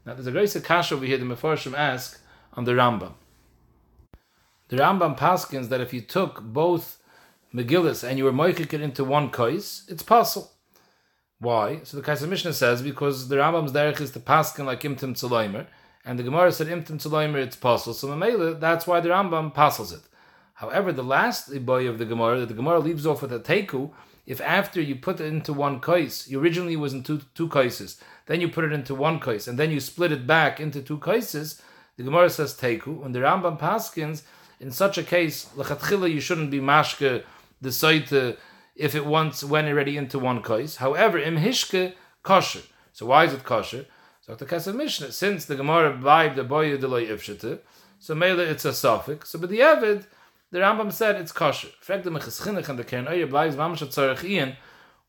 Now 0.07 0.15
there's 0.15 0.27
a 0.27 0.33
great 0.33 0.57
kasha 0.65 0.95
over 0.95 1.05
here 1.05 1.19
the 1.19 1.25
Mefarshim 1.25 1.77
ask 1.77 2.21
on 2.55 2.65
the 2.65 2.73
Rambam. 2.73 3.15
The 4.69 4.77
Rambam 4.77 5.19
paskins 5.19 5.69
that 5.69 5.81
if 5.81 5.93
you 5.93 6.01
took 6.01 6.43
both 6.43 6.98
Megillas 7.55 8.07
and 8.07 8.19
you 8.19 8.25
were 8.25 8.33
moichik 8.33 8.73
it 8.75 8.81
into 8.81 9.05
one 9.05 9.31
kais, 9.31 9.85
it's 9.89 10.03
possible. 10.03 10.51
Why? 11.41 11.81
So 11.85 11.97
the 11.97 12.03
Kesef 12.03 12.29
Mishnah 12.29 12.53
says 12.53 12.83
because 12.83 13.29
the 13.29 13.37
Rambam's 13.37 13.73
derech 13.73 14.01
is 14.01 14.11
to 14.13 14.21
paskin 14.21 14.67
like 14.67 14.83
imtim 14.83 15.15
tzaloimer, 15.15 15.67
and 16.05 16.19
the 16.19 16.25
Gemara 16.25 16.53
said 16.53 16.67
imtim 16.67 16.99
tzaloimer 16.99 17.37
it's 17.37 17.57
possible. 17.57 17.95
So 17.95 18.09
Mamela, 18.09 18.59
that's 18.59 18.87
why 18.87 19.01
the 19.01 19.11
Rambam 19.11 19.55
passes 19.55 19.93
it. 19.93 20.03
However, 20.55 20.93
the 20.93 21.05
last 21.05 21.65
boy 21.65 21.87
of 21.87 21.99
the 21.99 22.05
Gemara, 22.05 22.41
that 22.41 22.49
the 22.49 22.55
Gemara 22.55 22.81
leaves 22.81 23.07
off 23.07 23.23
with 23.23 23.33
a 23.33 23.39
teku, 23.39 23.93
if 24.27 24.41
after 24.41 24.81
you 24.81 24.97
put 24.97 25.21
it 25.21 25.27
into 25.27 25.53
one 25.55 25.81
kais, 25.81 26.29
you 26.29 26.41
originally 26.41 26.77
was 26.77 26.93
in 26.93 27.03
two 27.03 27.23
two 27.35 27.49
kaises, 27.49 27.99
then 28.27 28.43
you 28.43 28.49
put 28.49 28.65
it 28.65 28.73
into 28.73 28.95
one 28.95 29.21
kais, 29.21 29.49
and 29.49 29.59
then 29.59 29.71
you 29.71 29.81
split 29.81 30.13
it 30.13 30.27
back 30.27 30.61
into 30.61 30.83
two 30.83 30.99
kaises, 30.99 31.63
the 31.97 32.03
Gemara 32.03 32.29
says 32.29 32.53
teku, 32.55 33.03
and 33.07 33.15
the 33.15 33.21
Rambam 33.21 33.59
paskins 33.59 34.23
in 34.61 34.73
such 34.73 34.99
a 34.99 35.05
case, 35.05 35.49
lechatchila, 35.57 36.13
you 36.13 36.21
shouldn't 36.21 36.51
be 36.51 36.61
mashke 36.61 37.23
the 37.61 37.71
saita 37.71 38.37
if 38.77 38.95
it 38.95 39.05
once 39.05 39.43
went 39.43 39.69
already 39.69 39.97
into 39.97 40.19
one 40.19 40.43
kais. 40.43 40.77
However, 40.77 41.19
im 41.19 41.37
hishke 41.37 41.95
kosher. 42.23 42.63
So 42.93 43.07
why 43.07 43.25
is 43.25 43.33
it 43.33 43.45
kosher? 43.45 43.87
So 44.21 44.35
the 44.35 44.47
Kesef 44.47 44.75
Mishnah, 44.75 45.13
since 45.13 45.47
the 45.47 45.57
Gemara 45.57 45.93
buyed 45.93 46.37
the 46.37 46.45
boy 46.45 46.77
delay 46.77 47.07
ifshete, 47.07 47.61
so 47.99 48.15
mele 48.15 48.41
it's 48.41 48.65
a 48.65 48.73
suffix. 48.73 49.31
So 49.31 49.39
but 49.39 49.51
the 49.51 49.61
Evid, 49.61 50.05
the 50.51 50.59
Rambam 50.59 50.93
said 50.93 51.17
it's 51.17 51.33
kosher. 51.33 51.69
Frag 51.81 52.03
the 52.03 52.11
mechaschinich 52.11 52.69
and 52.69 52.79
the 52.79 52.85
kern 52.85 53.09
oyer 53.09 53.27
bleibt 53.27 53.55
mamash 53.55 53.83
tzarech 53.83 54.25
ian. 54.25 54.57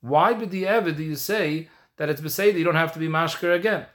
Why 0.01 0.33
but 0.33 0.49
the 0.49 0.63
Evid 0.63 0.97
do 0.97 1.03
you 1.03 1.15
say 1.15 1.69
that 1.97 2.09
it's 2.09 2.21
beseda 2.21 2.57
you 2.57 2.63
don't 2.63 2.75
have 2.75 2.93
to 2.93 2.99
be 2.99 3.07
mashker 3.07 3.53
again? 3.53 3.85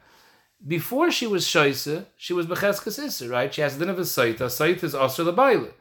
Before 0.67 1.11
she 1.11 1.27
was 1.27 1.45
shaisa, 1.45 2.07
she 2.17 2.33
was 2.33 2.47
becheskes 2.47 3.03
isser, 3.03 3.31
right? 3.31 3.53
She 3.53 3.61
has 3.63 3.77
a 3.77 3.79
din 3.79 3.91
of 3.91 3.99
a 3.99 4.03
saita. 4.03 4.47
Saita 4.47 4.85
is 4.85 4.95
asr 4.95 5.31
lebaile. 5.31 5.73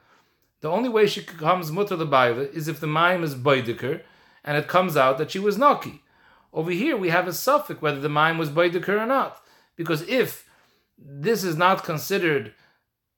The 0.63 0.69
only 0.69 0.87
way 0.87 1.07
she 1.07 1.19
becomes 1.19 1.73
mutter 1.73 1.97
lebaile 1.97 2.49
is 2.53 2.69
if 2.69 2.79
the 2.79 2.87
mime 2.87 3.21
is 3.21 3.35
baidiker, 3.35 4.01
and 4.45 4.55
it 4.55 4.69
comes 4.69 4.95
out 4.95 5.17
that 5.17 5.29
she 5.29 5.37
was 5.37 5.57
naki. 5.57 6.01
Over 6.53 6.71
here 6.71 6.95
we 6.95 7.09
have 7.09 7.27
a 7.27 7.33
suffix 7.33 7.81
whether 7.81 7.99
the 7.99 8.07
mime 8.07 8.37
was 8.37 8.49
baidiker 8.49 9.01
or 9.01 9.05
not, 9.05 9.43
because 9.75 10.03
if 10.03 10.49
this 10.97 11.43
is 11.43 11.57
not 11.57 11.83
considered 11.83 12.53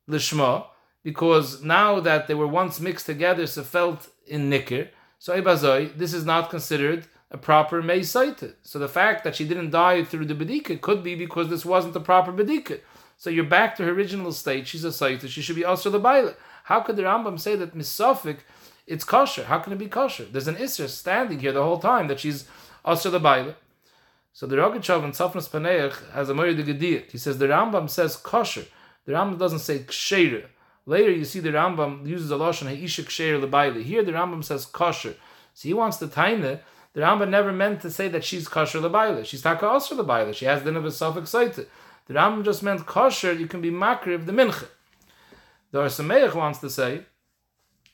lishma, 0.09 0.65
because 1.03 1.62
now 1.62 2.00
that 2.00 2.25
they 2.25 2.33
were 2.33 2.47
once 2.47 2.80
mixed 2.80 3.06
together, 3.06 3.45
so 3.45 3.62
felt 3.62 4.09
in 4.25 4.50
nikir, 4.50 4.89
so 5.19 5.39
ibazoi, 5.39 5.95
this 5.95 6.15
is 6.15 6.25
not 6.25 6.50
considered 6.50 7.06
a 7.30 7.38
proper 7.38 7.83
meisaita. 7.83 8.56
So 8.63 8.80
the 8.80 8.89
fact 8.89 9.24
that 9.24 9.36
she 9.36 9.47
didn't 9.47 9.69
die 9.69 10.03
through 10.03 10.25
the 10.25 10.33
bedika 10.33 10.81
could 10.81 11.03
be 11.03 11.13
because 11.13 11.50
this 11.50 11.63
wasn't 11.63 11.94
the 11.94 12.00
proper 12.00 12.33
bedika. 12.33 12.80
So 13.18 13.30
you're 13.30 13.44
back 13.44 13.75
to 13.75 13.83
her 13.83 13.92
original 13.92 14.31
state. 14.31 14.68
She's 14.68 14.83
a 14.83 14.89
saita. 14.89 15.27
She 15.30 15.44
should 15.44 15.56
be 15.56 15.63
also 15.63 15.92
the 15.92 16.00
baila. 16.00 16.33
How 16.66 16.80
could 16.80 16.96
the 16.96 17.04
Rambam 17.04 17.40
say 17.40 17.56
that 17.58 17.78
misafik 17.78 18.40
it's 18.88 19.04
kosher? 19.04 19.46
How 19.46 19.60
can 19.60 19.74
it 19.74 19.78
be 19.78 19.88
kosher? 19.88 20.26
There's 20.26 20.48
an 20.48 20.56
isra 20.56 20.90
standing 20.90 21.40
here 21.40 21.52
the 21.52 21.62
whole 21.62 21.78
time 21.78 22.07
that 22.07 22.19
she's 22.19 22.48
also 22.84 23.12
the 23.12 23.19
baila. 23.19 23.56
So 24.34 24.48
the 24.48 24.56
Rogachev 24.56 25.04
in 25.04 25.12
Tzafnas 25.12 25.48
Paneach 25.48 26.12
has 26.12 26.30
a 26.30 26.34
Morid 26.34 26.57
Gediyat. 26.57 27.12
He 27.12 27.19
says 27.19 27.38
the 27.38 27.45
Rambam 27.45 27.88
says 27.88 28.18
kosher. 28.18 28.66
The 29.06 29.14
Rambam 29.14 29.38
doesn't 29.38 29.60
say 29.60 29.80
ksheira. 29.80 30.45
Later 30.88 31.12
you 31.12 31.24
see 31.24 31.40
the 31.40 31.50
Rambam 31.50 32.07
uses 32.07 32.31
a 32.31 32.36
lashon 32.36 32.68
ha'isha 32.68 33.04
ksheira 33.04 33.40
lebaila. 33.48 33.84
Here 33.84 34.04
the 34.04 34.14
Rambam 34.14 34.44
says 34.44 34.66
kosher. 34.66 35.14
So 35.54 35.68
he 35.68 35.74
wants 35.76 35.98
to 35.98 36.07
taina 36.07 36.62
the 36.94 37.02
Rambam 37.02 37.30
never 37.30 37.52
meant 37.52 37.81
to 37.81 37.92
say 37.92 38.07
that 38.07 38.24
she's 38.24 38.48
kosher 38.48 38.80
lebaila. 38.80 39.24
She's 39.24 39.44
taka 39.44 39.68
also 39.68 39.95
lebaila. 40.04 40.34
She 40.34 40.45
has 40.45 40.64
the 40.64 40.72
name 40.72 40.84
of 40.84 40.94
suffix 40.94 41.31
The 41.31 41.68
Rambam 42.10 42.44
just 42.44 42.64
meant 42.64 42.88
kosher. 42.88 43.34
You 43.34 43.45
can 43.45 43.62
be 43.62 43.69
makri 43.69 44.16
of 44.16 44.26
the 44.26 44.31
mincha. 44.31 44.66
The 45.76 45.82
Ohr 45.82 45.88
Sameach 45.88 46.34
wants 46.34 46.60
to 46.60 46.70
say 46.70 47.02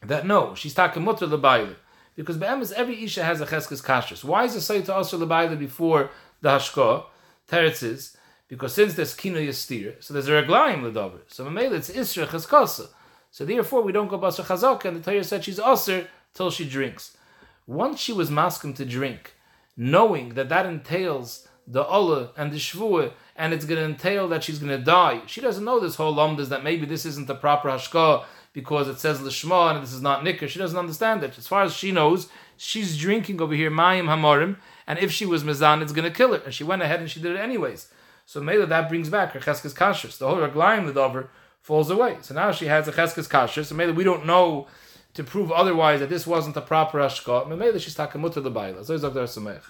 that 0.04 0.28
no, 0.28 0.54
she's 0.54 0.76
taka 0.76 1.00
mutter 1.00 1.26
lebaila 1.26 1.74
because 2.16 2.38
be'emes 2.38 2.72
every 2.72 3.04
isha 3.04 3.24
has 3.24 3.42
a 3.42 3.48
cheskes 3.48 3.84
kashrus. 3.84 4.24
Why 4.24 4.44
is 4.44 4.56
it 4.56 4.62
say 4.62 4.84
to 4.84 4.94
also 4.94 5.18
lebaila 5.18 5.58
before 5.58 6.12
the 6.42 6.50
hashko? 6.50 7.06
Teretz 7.50 7.82
is 7.82 8.16
because 8.48 8.76
since 8.76 8.94
there's 8.94 9.16
kino 9.16 9.40
yastir, 9.40 9.96
so 10.00 10.14
there's 10.14 10.28
a 10.28 10.34
reglaim 10.34 10.84
ledover. 10.84 11.22
So 11.26 11.44
mamela 11.44 11.72
it's 11.72 11.90
isra 11.90 12.28
cheskasa. 12.28 12.90
So 13.32 13.46
therefore 13.46 13.82
we 13.82 13.92
don't 13.92 14.10
go 14.10 14.20
basar 14.20 14.46
chazaka, 14.46 14.86
and 14.86 14.98
the 14.98 15.12
Torah 15.12 15.24
said 15.24 15.44
she's 15.44 15.60
aser 15.60 16.08
till 16.36 16.52
she 16.52 16.70
drinks 16.70 17.18
once 17.66 18.00
she 18.00 18.14
was 18.14 18.30
masking 18.30 18.76
to 18.76 18.86
drink, 18.86 19.34
knowing 19.76 20.36
that 20.36 20.50
that 20.50 20.68
entails 20.68 21.48
the 21.68 21.84
Allah 21.84 22.32
and 22.38 22.51
the 22.51 22.58
Shvuah, 22.58 23.13
and 23.36 23.53
it's 23.53 23.65
going 23.65 23.80
to 23.80 23.86
entail 23.86 24.27
that 24.30 24.44
she's 24.44 24.60
going 24.60 24.77
to 24.77 24.84
die, 24.84 25.22
she 25.25 25.41
doesn't 25.41 25.63
know 25.63 25.80
this 25.80 25.96
whole 25.96 26.13
lumdas 26.13 26.50
that 26.50 26.63
maybe 26.63 26.86
this 26.86 27.06
isn't 27.06 27.27
the 27.27 27.36
proper 27.36 27.70
hashkah 27.70 28.25
because 28.53 28.88
it 28.88 29.00
says 29.00 29.20
lishma 29.20 29.74
and 29.74 29.84
this 29.84 29.94
is 29.94 30.01
not 30.01 30.24
nikr. 30.24 30.48
She 30.48 30.60
doesn't 30.60 30.77
understand 30.77 31.24
it. 31.24 31.38
As 31.38 31.48
far 31.48 31.63
as 31.63 31.74
she 31.74 31.91
knows, 31.91 32.27
she's 32.58 32.98
drinking 32.98 33.41
over 33.41 33.53
here 33.53 33.72
mayim 33.72 34.06
hamorim, 34.06 34.58
and 34.86 35.00
if 35.00 35.12
she 35.12 35.25
was 35.25 35.44
mizan, 35.44 35.82
it's 35.82 35.94
going 35.94 36.10
to 36.10 36.15
kill 36.15 36.34
her. 36.34 36.41
And 36.44 36.53
she 36.53 36.63
went 36.63 36.82
ahead 36.82 37.00
and 37.00 37.10
she 37.10 37.22
did 37.22 37.36
it 37.36 37.39
anyways. 37.39 37.88
So 38.25 38.41
maybe 38.41 38.65
that 38.65 38.89
brings 38.89 39.10
back 39.10 39.32
her 39.34 39.39
cheskes 39.39 39.74
kashrus. 39.74 40.18
The 40.18 40.27
whole 40.27 40.38
raglayim 40.38 40.86
the 40.86 40.94
dover 40.94 41.30
falls 41.62 41.89
away. 41.89 42.18
So 42.22 42.34
now 42.34 42.51
she 42.51 42.65
has 42.65 42.88
a 42.88 42.91
cheskes 42.91 43.30
kashrus. 43.30 43.65
So 43.65 43.75
maybe 43.75 43.91
we 43.91 44.03
don't 44.03 44.25
know 44.25 44.68
to 45.13 45.24
prove 45.24 45.51
otherwise 45.51 46.00
that 46.00 46.10
this 46.10 46.25
wasn't 46.25 46.56
a 46.58 46.62
proper 46.62 47.00
ashka, 47.00 47.48
memela 47.48 47.80
she's 47.80 47.96
takamut 47.96 48.34
the 48.34 48.50
baila. 48.50 48.84
So 48.86 48.98
Dr. 48.98 49.24
Samech. 49.24 49.62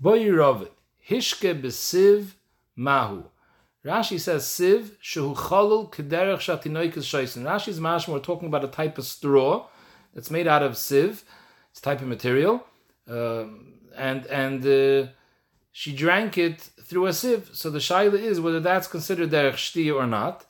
Boy 0.00 0.30
Rav, 0.30 0.68
Hishke 1.08 1.60
besiv 1.60 2.34
mahu. 2.76 3.24
Rashi 3.84 4.18
says 4.18 4.46
sieve 4.46 4.96
shehu 5.02 5.36
chalul 5.36 5.92
kederech 5.92 6.38
shatinoikis 6.38 7.04
shoisen. 7.04 7.42
Rashi's 7.42 7.78
mashma 7.78 8.14
we're 8.14 8.18
talking 8.18 8.48
about 8.48 8.64
a 8.64 8.68
type 8.68 8.98
of 8.98 9.04
straw 9.04 9.66
that's 10.14 10.30
made 10.30 10.48
out 10.48 10.62
of 10.62 10.76
sieve. 10.76 11.22
It's 11.70 11.80
type 11.80 12.00
of 12.00 12.08
material, 12.08 12.64
um, 13.08 13.74
and 13.96 14.26
and 14.26 14.66
uh, 14.66 15.10
she 15.70 15.94
drank 15.94 16.38
it 16.38 16.60
through 16.82 17.06
a 17.06 17.12
sieve. 17.12 17.50
So 17.52 17.70
the 17.70 17.78
shaila 17.78 18.14
is 18.14 18.40
whether 18.40 18.60
that's 18.60 18.86
considered 18.86 19.30
derech 19.30 19.54
shti 19.54 19.94
or 19.94 20.06
not. 20.06 20.46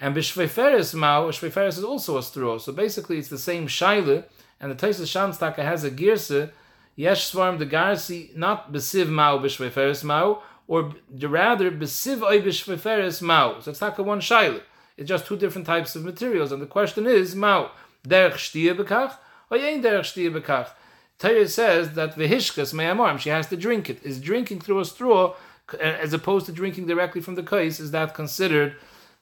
And 0.00 0.14
b'shveiferes 0.14 0.94
mao, 0.94 1.30
shveiferes 1.30 1.78
is 1.78 1.84
also 1.84 2.18
a 2.18 2.22
straw. 2.22 2.58
So 2.58 2.72
basically, 2.72 3.18
it's 3.18 3.28
the 3.28 3.38
same 3.38 3.66
shaila. 3.66 4.24
And 4.60 4.70
the 4.70 4.86
Taisus 4.86 5.10
Shamstaka 5.12 5.64
has 5.64 5.84
a 5.84 5.90
girse, 5.90 6.50
yesh 6.96 7.30
svarm 7.30 7.58
the 7.58 7.66
garsi, 7.66 8.34
not 8.36 8.72
besiv 8.72 9.08
mao 9.08 9.38
b'shveiferes 9.38 10.04
mao, 10.04 10.42
or 10.66 10.94
rather 11.20 11.70
besiv 11.70 12.22
oy 12.22 12.40
b'shveiferes 12.40 13.20
mao. 13.20 13.60
So 13.60 13.70
it's 13.70 13.80
not 13.80 13.98
one 13.98 14.20
shaila. 14.20 14.60
It's 14.96 15.08
just 15.08 15.26
two 15.26 15.36
different 15.36 15.66
types 15.66 15.96
of 15.96 16.04
materials. 16.04 16.52
And 16.52 16.62
the 16.62 16.66
question 16.66 17.06
is, 17.06 17.34
mao, 17.34 17.72
derech 18.06 18.34
shtiya 18.34 18.76
bekach, 18.76 19.16
or 19.50 19.58
yein 19.58 19.82
derech 19.82 20.00
shtiya 20.00 20.40
bekach. 20.40 20.70
Torah 21.18 21.48
says 21.48 21.94
that 21.94 22.16
vehishkas 22.16 22.74
me'amarm, 22.74 23.18
she 23.18 23.30
has 23.30 23.46
to 23.48 23.56
drink 23.56 23.88
it. 23.90 24.02
Is 24.02 24.20
drinking 24.20 24.60
through 24.60 24.80
a 24.80 24.84
straw, 24.84 25.34
as 25.80 26.12
opposed 26.12 26.46
to 26.46 26.52
drinking 26.52 26.86
directly 26.86 27.20
from 27.20 27.34
the 27.34 27.42
kais, 27.42 27.80
is 27.80 27.90
that 27.92 28.14
considered 28.14 28.76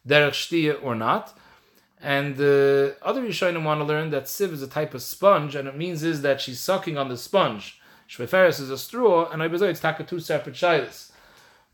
derech 0.06 0.32
shtiya 0.32 0.82
or 0.82 0.94
not? 0.94 1.36
And 2.02 2.36
the 2.36 2.96
other 3.00 3.22
Rishonim 3.22 3.62
want 3.62 3.80
to 3.80 3.84
learn 3.84 4.10
that 4.10 4.28
sieve 4.28 4.52
is 4.52 4.60
a 4.60 4.66
type 4.66 4.92
of 4.92 5.02
sponge, 5.02 5.54
and 5.54 5.68
it 5.68 5.76
means 5.76 6.02
is 6.02 6.22
that 6.22 6.40
she's 6.40 6.58
sucking 6.58 6.98
on 6.98 7.08
the 7.08 7.16
sponge. 7.16 7.80
Shveferis 8.08 8.60
is 8.60 8.70
a 8.70 8.76
straw, 8.76 9.30
and 9.30 9.40
I 9.40 9.48
Ibazoi 9.48 9.68
it's 9.68 9.78
taka 9.78 10.02
two 10.02 10.18
separate 10.18 10.56
shilas. 10.56 11.12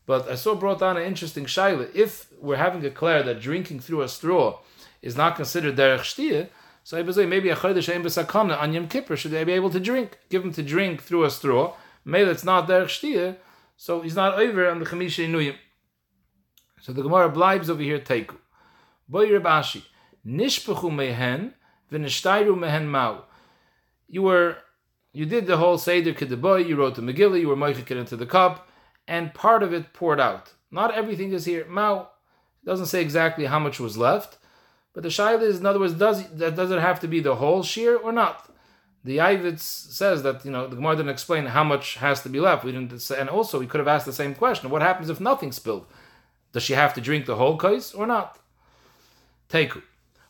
But 0.05 0.29
I 0.29 0.35
saw 0.35 0.53
brought 0.53 0.79
down 0.79 0.97
an 0.97 1.03
interesting 1.03 1.45
shaila. 1.45 1.89
If 1.95 2.27
we're 2.39 2.57
having 2.57 2.79
declared 2.81 3.25
that 3.25 3.41
drinking 3.41 3.79
through 3.79 4.03
a 4.03 4.07
straw 4.07 4.59
is 5.01 5.17
not 5.17 5.35
considered 5.35 5.75
derech 5.75 6.01
shtiya, 6.01 6.49
so 6.83 6.97
I 6.97 7.01
Ibazoi 7.01 7.27
maybe 7.27 7.49
a 7.49 7.55
chodesh 7.55 7.89
ein 7.89 8.51
on 8.51 8.73
Yom 8.73 8.87
Kippur 8.87 9.17
should 9.17 9.31
they 9.31 9.43
be 9.43 9.53
able 9.53 9.71
to 9.71 9.79
drink? 9.79 10.19
Give 10.29 10.45
him 10.45 10.53
to 10.53 10.61
drink 10.61 11.01
through 11.01 11.23
a 11.23 11.31
straw. 11.31 11.73
Maybe 12.05 12.29
it's 12.29 12.43
not 12.43 12.67
derech 12.67 12.85
shtiya, 12.85 13.37
so 13.77 14.01
he's 14.01 14.15
not 14.15 14.37
over 14.37 14.69
on 14.69 14.77
the 14.77 14.85
chamisha 14.85 15.27
inuyim. 15.27 15.55
So 16.81 16.93
the 16.93 17.01
Gemara 17.01 17.31
blibes 17.31 17.67
over 17.67 17.81
here 17.81 17.99
teiku. 17.99 18.35
Boy 19.07 19.27
Rabashi. 19.27 19.83
Nishpachu 20.29 20.93
mehen 20.93 21.53
v'nishtayru 21.91 22.57
mehen 22.57 22.87
mau. 22.87 23.23
You 24.07 24.23
were, 24.23 24.57
you 25.11 25.25
did 25.25 25.47
the 25.47 25.57
whole 25.57 25.77
Seder 25.77 26.13
Kedeboy, 26.13 26.67
you 26.67 26.75
wrote 26.75 26.95
the 26.95 27.01
Megillah, 27.01 27.39
you 27.39 27.47
were 27.47 27.55
moichik 27.55 27.89
into 27.89 28.15
the 28.15 28.25
cup, 28.25 28.69
and 29.07 29.33
part 29.33 29.63
of 29.63 29.73
it 29.73 29.93
poured 29.93 30.19
out. 30.19 30.53
Not 30.71 30.93
everything 30.93 31.33
is 31.33 31.45
here. 31.45 31.65
Mau 31.67 32.09
doesn't 32.63 32.85
say 32.87 33.01
exactly 33.01 33.45
how 33.45 33.59
much 33.59 33.79
was 33.79 33.97
left, 33.97 34.37
but 34.93 35.01
the 35.03 35.09
shaila 35.09 35.41
is, 35.41 35.59
in 35.59 35.65
other 35.65 35.79
words, 35.79 35.93
does 35.93 36.27
that 36.29 36.55
does 36.55 36.71
it 36.71 36.79
have 36.79 36.99
to 36.99 37.07
be 37.07 37.19
the 37.19 37.35
whole 37.35 37.63
shear 37.63 37.97
or 37.97 38.11
not? 38.11 38.49
The 39.03 39.17
Ivitz 39.17 39.61
says 39.61 40.23
that 40.23 40.45
you 40.45 40.51
know 40.51 40.67
the 40.67 40.75
Gemara 40.75 40.97
didn't 40.97 41.11
explain 41.11 41.47
how 41.47 41.63
much 41.63 41.95
has 41.95 42.21
to 42.23 42.29
be 42.29 42.39
left. 42.39 42.63
We 42.63 42.71
didn't 42.71 43.01
say, 43.01 43.19
and 43.19 43.29
also 43.29 43.59
we 43.59 43.65
could 43.65 43.79
have 43.79 43.87
asked 43.87 44.05
the 44.05 44.13
same 44.13 44.35
question: 44.35 44.69
What 44.69 44.81
happens 44.81 45.09
if 45.09 45.19
nothing 45.19 45.51
spilled? 45.51 45.87
Does 46.51 46.63
she 46.63 46.73
have 46.73 46.93
to 46.95 47.01
drink 47.01 47.25
the 47.25 47.37
whole 47.37 47.57
kais 47.57 47.93
or 47.93 48.05
not? 48.05 48.39
Teku. 49.49 49.81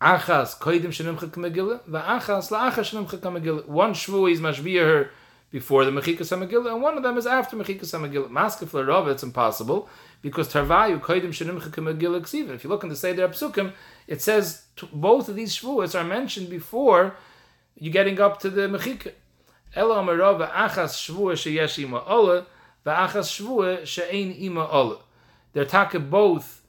Achas 0.00 0.58
koidim 0.58 0.86
shenimcha 0.86 1.28
kamegillah, 1.28 1.82
va'achas 1.82 2.50
la'achas 2.50 2.90
shenimcha 2.90 3.18
kamegillah. 3.18 3.66
One 3.66 3.92
shvu 3.92 4.32
is 4.32 4.40
mashbiya 4.40 4.80
her 4.80 5.10
before 5.50 5.84
the 5.84 5.90
mechikas 5.90 6.34
hamegillah, 6.34 6.72
and 6.72 6.80
one 6.80 6.96
of 6.96 7.02
them 7.02 7.18
is 7.18 7.26
after 7.26 7.54
mechikas 7.54 7.92
hamegillah. 7.92 8.30
Maskef 8.30 8.72
l'rov, 8.72 9.08
it's 9.08 9.22
impossible 9.22 9.90
because 10.22 10.50
tarvayu 10.50 10.98
koidim 11.00 11.28
shenimcha 11.28 11.68
kamegillah 11.68 12.22
ksiva. 12.22 12.54
If 12.54 12.64
you 12.64 12.70
look 12.70 12.82
in 12.82 12.88
the 12.88 12.96
Seder 12.96 13.28
Psukim, 13.28 13.74
it 14.06 14.22
says 14.22 14.62
both 14.90 15.28
of 15.28 15.36
these 15.36 15.54
shvuas 15.54 15.94
are 15.94 16.04
mentioned 16.04 16.48
before 16.48 17.14
you 17.76 17.90
getting 17.90 18.18
up 18.18 18.40
to 18.40 18.48
the 18.48 18.62
mechika. 18.68 19.12
Elo 19.76 20.02
amarov 20.02 20.50
achas 20.50 20.94
shvua 20.96 21.34
sheyesh 21.34 21.78
ima 21.84 22.02
ola, 22.06 22.46
va'achas 22.86 23.28
shvua 23.38 23.84
she'ein 23.84 24.32
ima 24.32 24.66
ola. 24.66 25.00
They're 25.52 25.66
talking 25.66 26.08
both 26.08 26.59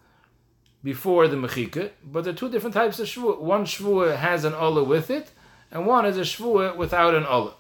before 0.84 1.28
the 1.28 1.36
mechika, 1.36 1.92
but 2.04 2.24
there 2.24 2.34
are 2.34 2.36
two 2.36 2.50
different 2.50 2.74
types 2.74 3.00
of 3.00 3.08
shvua. 3.08 3.40
One 3.40 3.66
shvua 3.66 4.18
has 4.18 4.44
an 4.46 4.54
olah 4.54 4.86
with 4.86 5.10
it, 5.10 5.32
and 5.72 5.86
one 5.86 6.06
is 6.06 6.18
a 6.18 6.22
shvua 6.22 6.76
without 6.76 7.16
an 7.16 7.24
olah. 7.24 7.54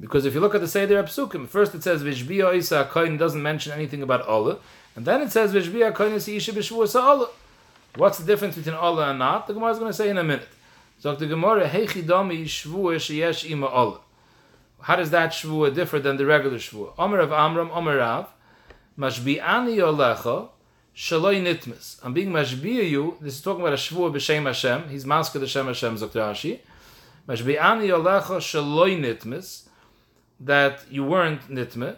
Because 0.00 0.24
if 0.24 0.32
you 0.32 0.40
look 0.40 0.54
at 0.54 0.62
the 0.62 0.68
Seder 0.68 1.02
Psukim, 1.02 1.46
first 1.46 1.74
it 1.74 1.82
says 1.82 2.02
Vishbiya 2.02 2.54
Isa 2.56 2.88
Koin 2.90 3.18
doesn't 3.18 3.42
mention 3.42 3.72
anything 3.72 4.02
about 4.02 4.26
olah, 4.26 4.58
and 4.96 5.04
then 5.04 5.20
it 5.20 5.30
says 5.30 5.52
Vishbiya 5.52 5.92
Koin 5.92 6.12
is 6.12 6.26
Isha 6.26 6.52
B'Shvua 6.52 6.88
Sa'olah. 6.88 7.28
What's 7.96 8.18
the 8.18 8.24
difference 8.24 8.56
between 8.56 8.76
olah 8.76 9.10
and 9.10 9.18
not? 9.18 9.46
The 9.46 9.52
Gemara 9.52 9.72
is 9.72 9.78
going 9.78 9.90
to 9.90 9.96
say 9.96 10.08
in 10.08 10.16
a 10.16 10.24
minute. 10.24 10.48
So 11.00 11.14
the 11.14 11.26
Gemara 11.26 11.68
Heichi 11.68 12.06
Domi 12.06 12.44
Shvua 12.44 12.96
Sheyesh 12.96 13.50
Ima 13.50 13.68
olah. 13.68 14.00
How 14.82 14.96
does 14.96 15.10
that 15.10 15.32
shvua 15.32 15.74
differ 15.74 15.98
than 15.98 16.16
the 16.16 16.24
regular 16.24 16.56
shvua? 16.56 16.94
Omer 16.98 17.18
of 17.18 17.32
Amram, 17.32 17.70
Omer 17.70 17.98
Rav, 17.98 18.28
Mashbi'ani 18.98 19.76
Yolecha, 19.76 20.48
Shaloi 21.00 21.40
nitmis. 21.40 21.98
I'm 22.02 22.12
being 22.12 22.28
mashbiya 22.28 22.86
you. 22.86 23.16
This 23.22 23.36
is 23.36 23.40
talking 23.40 23.62
about 23.62 23.72
a 23.72 23.76
shvur 23.76 24.12
b'shem 24.12 24.44
Hashem. 24.44 24.90
He's 24.90 25.06
masker 25.06 25.38
the 25.38 25.46
Shem 25.46 25.64
Hashem, 25.64 25.96
Dr. 25.96 26.18
Rashi. 26.18 26.60
Mashbi'ani 27.26 27.88
yolecha 27.88 28.36
shaloi 28.36 29.00
nitmis. 29.00 29.66
That 30.40 30.84
you 30.90 31.02
weren't 31.04 31.48
nitme. 31.48 31.96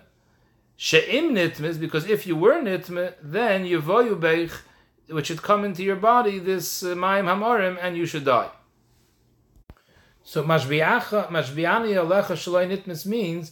She'im 0.76 1.34
nitmis, 1.34 1.80
because 1.80 2.08
if 2.08 2.28
you 2.28 2.36
were 2.36 2.62
nitme, 2.62 3.14
then 3.20 3.64
yivoyu 3.64 4.20
beich, 4.20 4.52
which 5.08 5.26
should 5.26 5.42
come 5.42 5.64
into 5.64 5.82
your 5.82 5.96
body, 5.96 6.38
this 6.38 6.84
uh, 6.84 6.94
ma'im 6.94 7.24
hamorim, 7.24 7.78
and 7.82 7.96
you 7.96 8.06
should 8.06 8.24
die. 8.24 8.50
So 10.22 10.44
mashbi'ani 10.44 11.28
yolecha 11.28 12.36
shaloi 12.36 12.70
nitmis 12.70 13.04
means, 13.04 13.50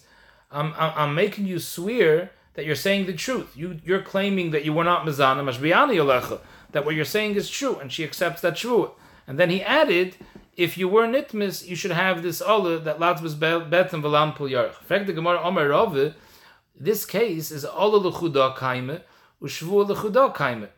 I'm, 0.52 0.72
I'm, 0.78 0.92
I'm 0.94 1.14
making 1.16 1.46
you 1.48 1.58
swear 1.58 2.30
that 2.54 2.64
you're 2.64 2.74
saying 2.74 3.06
the 3.06 3.12
truth. 3.12 3.56
You, 3.56 3.78
you're 3.84 4.02
claiming 4.02 4.50
that 4.50 4.64
you 4.64 4.72
were 4.72 4.84
not 4.84 5.06
mizana 5.06 5.42
mashbiyani 5.42 5.94
yolecha, 5.94 6.40
that 6.72 6.84
what 6.84 6.94
you're 6.94 7.04
saying 7.04 7.36
is 7.36 7.48
true, 7.48 7.76
and 7.78 7.92
she 7.92 8.04
accepts 8.04 8.40
that 8.42 8.56
true. 8.56 8.92
And 9.26 9.38
then 9.38 9.50
he 9.50 9.62
added, 9.62 10.16
if 10.56 10.76
you 10.76 10.88
were 10.88 11.06
nitmis, 11.06 11.66
you 11.66 11.76
should 11.76 11.92
have 11.92 12.22
this 12.22 12.40
Allah 12.42 12.78
that 12.80 12.98
latzbus 12.98 13.34
betem 13.34 14.02
v'lam 14.02 14.34
pul 14.34 14.48
yarech. 14.48 14.74
Fact 14.74 15.06
the 15.06 15.12
Gemara 15.12 15.40
Omer 15.42 15.68
Rove, 15.68 16.14
this 16.78 17.04
case 17.04 17.50
is 17.50 17.64
Allah 17.64 17.98
l'chuda 17.98 18.56
kaime 18.56 19.02
u'shvu 19.40 19.88
l'chuda 19.88 20.34
kaime. 20.34 20.68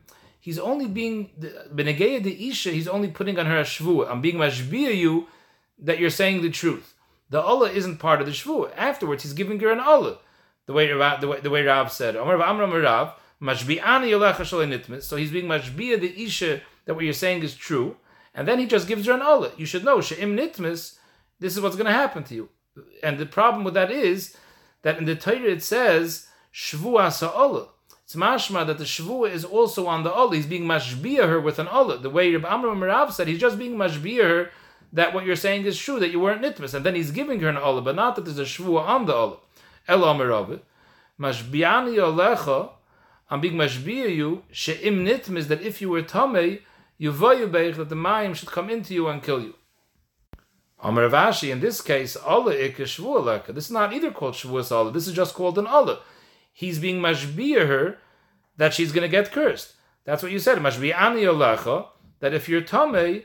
He's 0.40 0.58
only 0.58 0.88
being 0.88 1.30
benegeya 1.72 2.22
de 2.22 2.48
isha. 2.48 2.70
He's 2.70 2.88
only 2.88 3.08
putting 3.08 3.38
on 3.38 3.46
her 3.46 3.58
a 3.58 3.62
shvu. 3.62 4.10
I'm 4.10 4.20
being 4.20 4.36
mashbiya 4.36 4.94
you 4.96 5.28
that 5.78 6.00
you're 6.00 6.10
saying 6.10 6.42
the 6.42 6.50
truth. 6.50 6.94
The 7.30 7.40
Allah 7.40 7.70
isn't 7.70 7.98
part 7.98 8.20
of 8.20 8.26
the 8.26 8.32
shvu. 8.32 8.70
Afterwards, 8.76 9.22
he's 9.22 9.32
giving 9.32 9.60
her 9.60 9.70
an 9.70 9.80
Allah 9.80 10.18
the 10.66 10.72
way 10.72 10.90
Rav, 10.90 11.20
the 11.20 11.28
way, 11.28 11.40
the 11.40 11.50
way 11.50 11.62
Rav 11.62 11.92
said. 11.92 12.16
Amram 12.16 12.72
Rav, 12.72 13.14
mashbi'ani 13.40 15.02
So 15.02 15.16
he's 15.16 15.30
being 15.30 15.46
mashbi'a 15.46 16.00
the 16.00 16.22
isha 16.22 16.60
that 16.84 16.94
what 16.94 17.04
you're 17.04 17.12
saying 17.12 17.42
is 17.42 17.54
true, 17.54 17.96
and 18.34 18.46
then 18.48 18.58
he 18.58 18.66
just 18.66 18.88
gives 18.88 19.06
her 19.06 19.12
an 19.12 19.20
olah. 19.20 19.56
You 19.58 19.66
should 19.66 19.84
know 19.84 20.00
she'im 20.00 20.36
nitmis. 20.36 20.98
This 21.38 21.56
is 21.56 21.60
what's 21.60 21.76
going 21.76 21.86
to 21.86 21.92
happen 21.92 22.24
to 22.24 22.34
you. 22.34 22.48
And 23.02 23.18
the 23.18 23.26
problem 23.26 23.64
with 23.64 23.74
that 23.74 23.90
is 23.90 24.36
that 24.82 24.98
in 24.98 25.04
the 25.04 25.16
Torah 25.16 25.50
it 25.50 25.62
says 25.62 26.28
shvua 26.52 27.12
sa'olah. 27.12 27.68
It's 28.04 28.16
mashma 28.16 28.66
that 28.66 28.78
the 28.78 28.84
shvua 28.84 29.30
is 29.30 29.44
also 29.44 29.86
on 29.86 30.02
the 30.02 30.10
olah. 30.10 30.34
He's 30.34 30.46
being 30.46 30.64
mashbi'a 30.64 31.28
her 31.28 31.40
with 31.40 31.58
an 31.58 31.66
olah. 31.66 32.00
The 32.00 32.10
way 32.10 32.32
Rabbi 32.32 32.48
Amram 32.48 32.82
Rav 32.82 33.12
said, 33.12 33.28
he's 33.28 33.40
just 33.40 33.58
being 33.58 33.76
mashbi'a 33.76 34.22
her 34.22 34.50
that 34.92 35.14
what 35.14 35.24
you're 35.24 35.36
saying 35.36 35.64
is 35.64 35.78
true, 35.78 35.98
that 35.98 36.10
you 36.10 36.20
weren't 36.20 36.42
nitmis, 36.42 36.74
and 36.74 36.84
then 36.84 36.94
he's 36.94 37.10
giving 37.10 37.40
her 37.40 37.48
an 37.48 37.56
olah, 37.56 37.82
but 37.82 37.96
not 37.96 38.14
that 38.16 38.24
there's 38.24 38.38
a 38.38 38.44
shvua 38.44 38.82
on 38.86 39.06
the 39.06 39.14
olah. 39.88 40.48
Elo 40.48 40.60
Mashbiani 41.20 41.96
Olecha, 41.96 42.70
I'm 43.30 43.40
being 43.40 43.54
mashbiya 43.54 44.14
you, 44.14 44.42
she'im 44.50 45.04
nitm 45.06 45.36
is 45.36 45.48
that 45.48 45.62
if 45.62 45.80
you 45.80 45.88
were 45.88 46.02
tamei, 46.02 46.60
you 46.98 47.12
beich 47.12 47.76
that 47.76 47.88
the 47.88 47.94
mayim 47.94 48.34
should 48.34 48.50
come 48.50 48.68
into 48.68 48.92
you 48.92 49.08
and 49.08 49.22
kill 49.22 49.40
you. 49.40 49.54
Amar 50.80 51.08
Ravashi, 51.08 51.50
in 51.50 51.60
this 51.60 51.80
case, 51.80 52.16
Allah 52.16 52.54
ikka 52.54 52.82
shvuah 52.82 53.54
This 53.54 53.66
is 53.66 53.70
not 53.70 53.92
either 53.92 54.10
called 54.10 54.34
shvuah 54.34 54.70
Allah. 54.72 54.92
This 54.92 55.06
is 55.06 55.14
just 55.14 55.34
called 55.34 55.58
an 55.58 55.66
Allah. 55.66 56.00
He's 56.52 56.78
being 56.78 57.00
mashbiya 57.00 57.66
her 57.66 57.98
that 58.56 58.74
she's 58.74 58.92
going 58.92 59.02
to 59.02 59.08
get 59.08 59.30
cursed. 59.30 59.74
That's 60.04 60.22
what 60.22 60.32
you 60.32 60.38
said. 60.38 60.60
Must 60.60 60.80
be 60.80 60.92
ani 60.92 61.22
olecha 61.22 61.86
that 62.20 62.34
if 62.34 62.48
you're 62.48 62.60
tame, 62.60 63.22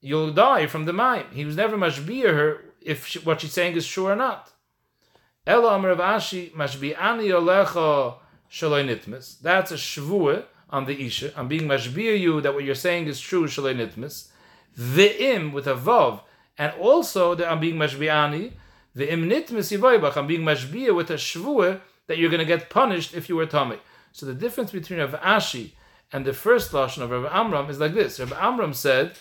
you'll 0.00 0.32
die 0.32 0.66
from 0.66 0.86
the 0.86 0.92
mime. 0.92 1.26
He 1.32 1.44
was 1.44 1.56
never 1.56 1.76
mashbia 1.76 2.32
her 2.32 2.64
if 2.80 3.06
she, 3.06 3.18
what 3.18 3.42
she's 3.42 3.52
saying 3.52 3.76
is 3.76 3.86
true 3.86 4.06
or 4.06 4.16
not. 4.16 4.52
Ela 5.48 5.76
Amar 5.76 5.94
Rav 5.94 6.20
Ashi 6.20 6.52
mashbi 6.52 6.94
olecha. 6.94 8.16
That's 9.40 9.70
a 9.70 9.74
shvua 9.76 10.44
on 10.68 10.84
the 10.84 11.06
isha. 11.06 11.32
I'm 11.34 11.48
being 11.48 11.62
mashbia 11.62 12.20
you 12.20 12.42
that 12.42 12.52
what 12.52 12.64
you're 12.64 12.74
saying 12.74 13.06
is 13.06 13.18
true 13.18 13.46
shaloi 13.46 13.74
nitmis. 13.74 14.28
Ve'im 14.78 15.52
with 15.54 15.66
a 15.66 15.74
vav, 15.74 16.20
and 16.58 16.74
also 16.78 17.34
that 17.34 17.50
I'm 17.50 17.60
being 17.60 17.76
mashbiani. 17.76 18.52
Ve'im 18.94 19.26
nitmis 19.26 19.74
yivaybach. 19.74 20.18
I'm 20.18 20.26
being 20.26 20.42
mashbia 20.42 20.94
with 20.94 21.10
a 21.10 21.14
shvua 21.14 21.80
that 22.08 22.18
you're 22.18 22.28
going 22.28 22.40
to 22.40 22.44
get 22.44 22.68
punished 22.68 23.14
if 23.14 23.30
you 23.30 23.36
were 23.36 23.46
tummy. 23.46 23.78
So 24.12 24.26
the 24.26 24.34
difference 24.34 24.70
between 24.70 24.98
Rav 24.98 25.12
Ashi 25.12 25.70
and 26.12 26.26
the 26.26 26.34
first 26.34 26.72
lashon 26.72 27.00
of 27.00 27.10
Rav 27.10 27.24
Amram 27.24 27.70
is 27.70 27.80
like 27.80 27.94
this. 27.94 28.20
Rav 28.20 28.34
Amram 28.34 28.74
said, 28.74 29.12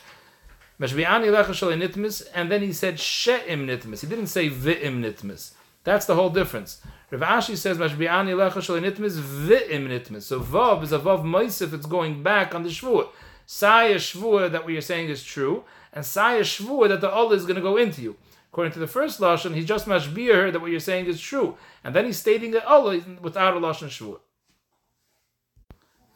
"Mashbi'ani 0.78 1.32
lecha 1.32 1.54
nitmis," 1.82 2.28
and 2.34 2.52
then 2.52 2.62
he 2.64 2.74
said 2.74 3.00
she'im 3.00 3.66
nitmis. 3.66 4.02
He 4.02 4.08
didn't 4.08 4.28
say 4.28 4.50
v'im 4.50 5.02
nitmis. 5.02 5.54
That's 5.88 6.06
the 6.06 6.16
whole 6.16 6.30
difference. 6.30 6.82
Rav 7.12 7.22
Ashi 7.22 7.56
says 7.56 7.78
Mashbi'ani 7.78 8.36
lecha 8.36 8.60
nitmis 8.82 9.22
v'im 9.22 9.88
nitmis. 9.88 10.24
So 10.24 10.42
vav 10.42 10.84
is 10.84 10.92
a 10.92 11.00
vav. 11.00 11.74
It's 11.74 11.86
going 11.86 12.22
back 12.22 12.54
on 12.54 12.64
the 12.64 12.70
shvur. 12.70 13.08
Saya 13.46 13.96
shvur 13.96 14.52
that 14.52 14.66
what 14.66 14.74
you're 14.74 14.82
saying 14.82 15.08
is 15.08 15.24
true, 15.24 15.64
and 15.94 16.06
saya 16.06 16.42
shvur 16.42 16.90
that 16.90 17.00
the 17.00 17.10
Allah 17.10 17.36
is 17.36 17.44
going 17.44 17.56
to 17.56 17.62
go 17.62 17.78
into 17.78 18.02
you. 18.02 18.18
According 18.52 18.74
to 18.74 18.80
the 18.80 18.88
first 18.88 19.22
lashon, 19.22 19.56
he 19.56 19.64
just 19.64 19.86
mashbir 19.86 20.52
that 20.52 20.60
what 20.60 20.72
you're 20.72 20.82
saying 20.82 21.06
is 21.06 21.22
true, 21.22 21.56
and 21.86 21.96
then 21.96 22.04
he's 22.04 22.20
stating 22.20 22.52
that 22.52 22.66
Allah 22.66 23.00
without 23.22 23.56
a 23.56 23.60
lashon 23.62 23.88
shvur. 23.88 24.20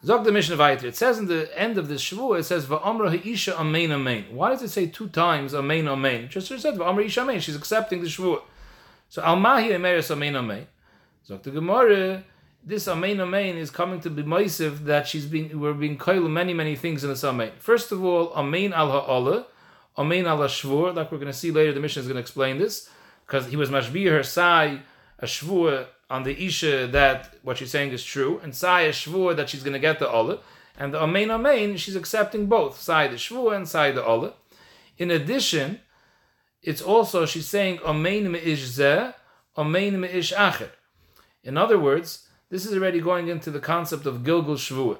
Zog 0.04 0.24
the 0.24 0.32
mission 0.32 0.52
of 0.52 0.58
Vayter. 0.60 0.84
It 0.84 0.96
says 0.96 1.18
in 1.18 1.28
the 1.28 1.48
end 1.58 1.78
of 1.78 1.88
this 1.88 2.02
Shavuot, 2.02 2.40
it 2.40 2.42
says 2.42 2.66
Va'amra 2.66 3.08
ha'isha 3.08 3.54
amein 3.54 3.88
amein. 3.88 4.32
Why 4.32 4.50
does 4.50 4.62
it 4.62 4.68
say 4.68 4.86
two 4.86 5.08
times 5.08 5.54
amein 5.54 5.84
amein? 5.84 6.28
Just 6.28 6.48
said 6.48 6.74
Va'amra 6.74 7.06
isha 7.06 7.20
amein. 7.22 7.40
She's 7.40 7.56
accepting 7.56 8.02
the 8.02 8.08
Shavuot. 8.08 8.42
So 9.12 9.20
Almahi 9.20 9.72
emeris 9.72 10.10
amein 10.10 10.32
amein. 10.32 10.64
Zog 11.26 11.42
the 11.42 11.50
Gemara. 11.50 12.24
This 12.64 12.86
amein 12.86 13.18
amein 13.18 13.56
is 13.56 13.70
coming 13.70 14.00
to 14.00 14.08
be 14.08 14.22
moisiv 14.22 14.84
that 14.84 15.06
she's 15.06 15.26
being 15.26 15.60
we're 15.60 15.74
being 15.74 15.98
koil 15.98 16.30
many 16.30 16.54
many 16.54 16.76
things 16.76 17.04
in 17.04 17.10
the 17.10 17.16
amein. 17.16 17.52
First 17.58 17.92
of 17.92 18.02
all, 18.02 18.30
amein 18.30 18.72
al 18.72 18.90
ha'ala, 18.90 19.44
amein 19.98 20.24
al 20.24 20.38
ha'shvur. 20.38 20.94
Like 20.96 21.12
we're 21.12 21.18
going 21.18 21.30
to 21.30 21.38
see 21.38 21.50
later, 21.50 21.74
the 21.74 21.80
mission 21.80 22.00
is 22.00 22.06
going 22.06 22.14
to 22.14 22.22
explain 22.22 22.56
this 22.56 22.88
because 23.26 23.48
he 23.48 23.56
was 23.56 23.68
mashbir 23.68 24.12
her 24.12 24.22
sai 24.22 24.80
a 25.18 25.26
shvur 25.26 25.88
on 26.08 26.22
the 26.22 26.46
Isha 26.46 26.86
that 26.86 27.34
what 27.42 27.58
she's 27.58 27.70
saying 27.70 27.92
is 27.92 28.02
true, 28.02 28.40
and 28.42 28.54
Sai 28.54 28.84
is 28.84 28.96
Shvur 28.96 29.36
that 29.36 29.50
she's 29.50 29.62
going 29.62 29.74
to 29.74 29.78
get 29.78 29.98
the 29.98 30.10
Ola, 30.10 30.38
and 30.78 30.94
the 30.94 30.98
Amein 30.98 31.28
Amein, 31.28 31.76
she's 31.76 31.96
accepting 31.96 32.46
both, 32.46 32.80
Sai 32.80 33.08
the 33.08 33.16
Shvur 33.16 33.54
and 33.54 33.68
Sai 33.68 33.92
the 33.92 34.02
Ola. 34.02 34.32
In 34.96 35.10
addition, 35.10 35.80
it's 36.62 36.82
also, 36.82 37.26
she's 37.26 37.48
saying 37.48 37.78
Zeh, 37.78 39.14
Acher. 39.56 40.70
In 41.42 41.56
other 41.56 41.78
words, 41.78 42.28
this 42.50 42.64
is 42.66 42.74
already 42.74 43.00
going 43.00 43.28
into 43.28 43.50
the 43.50 43.58
concept 43.58 44.06
of 44.06 44.22
Gilgul 44.22 44.56
Shvur. 44.56 44.98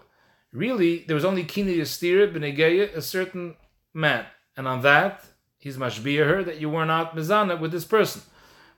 Really, 0.53 1.05
there 1.07 1.15
was 1.15 1.25
only 1.25 1.45
Kini 1.45 1.77
Yastira, 1.77 2.33
Benegeya, 2.33 2.95
a 2.95 3.01
certain 3.03 3.55
man, 3.95 4.27
and 4.57 4.67
on 4.67 4.83
that, 4.83 5.25
he's 5.59 5.77
mashbir 5.77 6.27
her 6.27 6.43
that 6.43 6.61
you 6.61 6.69
were 6.69 6.85
not 6.85 7.15
mizana 7.15 7.59
with 7.59 7.73
this 7.73 7.85
person. 7.85 8.23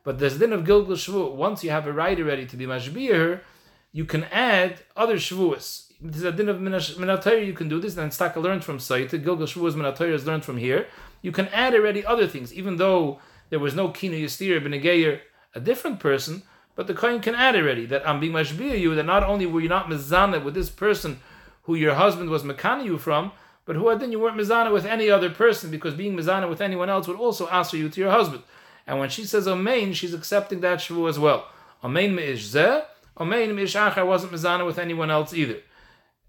But 0.05 0.19
there's 0.19 0.39
din 0.39 0.53
of 0.53 0.65
Gilgul 0.65 0.89
Shavuot. 0.89 1.35
Once 1.35 1.65
you 1.65 1.71
have 1.71 1.87
a 1.87 1.93
right 1.93 2.19
already 2.19 2.47
to 2.47 2.57
be 2.57 2.67
mashbir, 2.67 3.41
you 3.93 4.05
can 4.05 4.25
add 4.25 4.81
other 4.95 5.17
Shavuos. 5.17 5.93
There's 6.01 6.25
a 6.25 6.33
din 6.33 6.49
of 6.49 6.59
Minatayr, 6.59 7.47
you 7.47 7.55
can 7.55 7.69
do 7.69 7.81
this, 7.81 7.97
and 7.97 8.13
Staka 8.13 8.37
learned 8.37 8.63
from 8.63 8.79
Saita. 8.79 9.23
Gilgul 9.23 9.49
Shavuos 9.49 9.73
Minatayr 9.73 10.13
is 10.13 10.27
learned 10.27 10.45
from 10.45 10.59
here. 10.59 10.87
You 11.25 11.33
can 11.33 11.49
add 11.49 11.75
already 11.75 12.05
other 12.05 12.27
things, 12.27 12.53
even 12.53 12.77
though 12.77 13.19
there 13.49 13.59
was 13.59 13.75
no 13.75 13.89
Kina 13.89 14.17
Yastir, 14.17 14.61
Benegeyer, 14.61 15.21
a 15.55 15.61
different 15.61 15.99
person, 15.99 16.43
but 16.77 16.87
the 16.87 16.93
Kohen 16.93 17.23
can 17.23 17.35
add 17.35 17.57
already 17.57 17.87
that 17.87 18.07
I'm 18.07 18.21
being 18.21 18.37
you, 18.37 18.95
that 18.95 19.07
not 19.07 19.25
only 19.25 19.47
were 19.47 19.63
you 19.63 19.71
not 19.71 19.87
mizana 19.87 20.45
with 20.45 20.53
this 20.53 20.69
person 20.69 21.21
who 21.63 21.77
your 21.77 21.95
husband 21.95 22.29
was 22.29 22.43
mekana 22.43 22.85
you 22.85 22.99
from, 22.99 23.33
but 23.65 23.75
who 23.75 23.97
then 23.97 24.13
you 24.13 24.21
weren't 24.21 24.37
mizana 24.37 24.71
with 24.71 24.85
any 24.85 25.09
other 25.09 25.31
person, 25.31 25.71
because 25.71 25.95
being 25.95 26.15
mizana 26.15 26.47
with 26.47 26.61
anyone 26.61 26.91
else 26.91 27.09
would 27.09 27.17
also 27.17 27.47
answer 27.47 27.79
you 27.79 27.89
to 27.89 28.01
your 28.03 28.11
husband. 28.11 28.43
And 28.87 28.99
when 28.99 29.09
she 29.09 29.25
says 29.25 29.49
Amen, 29.49 29.95
she's 29.95 30.13
accepting 30.13 30.61
that 30.61 30.81
Shavu 30.81 31.09
as 31.09 31.19
well. 31.19 31.49
Amen 31.83 32.15
me'ish 32.15 32.49
zeh, 32.49 32.85
Amen 33.19 33.57
me'ish 33.57 33.77
achar 33.77 34.07
wasn't 34.07 34.35
mizana 34.35 34.67
with 34.67 34.79
anyone 34.79 35.11
else 35.11 35.33
either. 35.33 35.61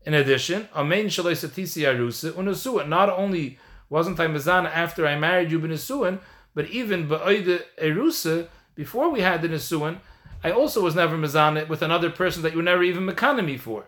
In 0.05 0.13
addition, 0.13 0.69
Amen 0.73 1.07
shalei 1.07 1.33
satisi 1.33 1.83
arusa 1.83 2.31
unusua. 2.31 2.87
Not 2.87 3.09
only 3.09 3.59
wasn't 3.89 4.19
I 4.19 4.27
mizana 4.27 4.71
after 4.71 5.05
I 5.05 5.17
married 5.17 5.51
you 5.51 5.59
b'nisuan, 5.59 6.19
but 6.53 6.67
even 6.69 7.07
ba'oide 7.07 7.61
erusa, 7.81 8.47
before 8.75 9.09
we 9.09 9.21
had 9.21 9.41
the 9.41 9.49
nisuan, 9.49 9.99
I 10.43 10.51
also 10.51 10.81
was 10.81 10.95
never 10.95 11.17
mizana 11.17 11.67
with 11.67 11.81
another 11.81 12.09
person 12.09 12.43
that 12.43 12.51
you 12.51 12.57
were 12.57 12.63
never 12.63 12.83
even 12.83 13.05
mekana 13.05 13.59
for. 13.59 13.85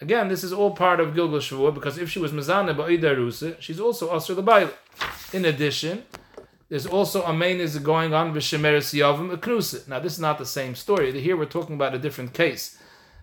Again, 0.00 0.28
this 0.28 0.42
is 0.42 0.52
all 0.52 0.70
part 0.70 0.98
of 0.98 1.14
Gilgal 1.14 1.40
Shavuot 1.40 1.74
because 1.74 1.98
if 1.98 2.10
she 2.10 2.18
was 2.18 2.32
mizana 2.32 2.74
ba'oide 2.74 3.02
erusa, 3.02 3.60
she's 3.60 3.80
also 3.80 4.10
asr 4.10 4.34
the 4.34 4.42
Bible. 4.42 4.72
In 5.32 5.44
addition, 5.44 6.04
there's 6.70 6.86
also 6.86 7.22
a 7.24 7.32
main 7.32 7.60
is 7.60 7.78
going 7.78 8.14
on 8.14 8.32
b'shemeres 8.32 8.94
yavim 8.98 9.36
eknusa. 9.36 9.86
Now 9.88 9.98
this 9.98 10.14
is 10.14 10.20
not 10.20 10.38
the 10.38 10.46
same 10.46 10.74
story. 10.74 11.18
Here 11.20 11.36
we're 11.36 11.44
talking 11.44 11.74
about 11.74 11.94
a 11.94 11.98
different 11.98 12.32
case. 12.32 12.78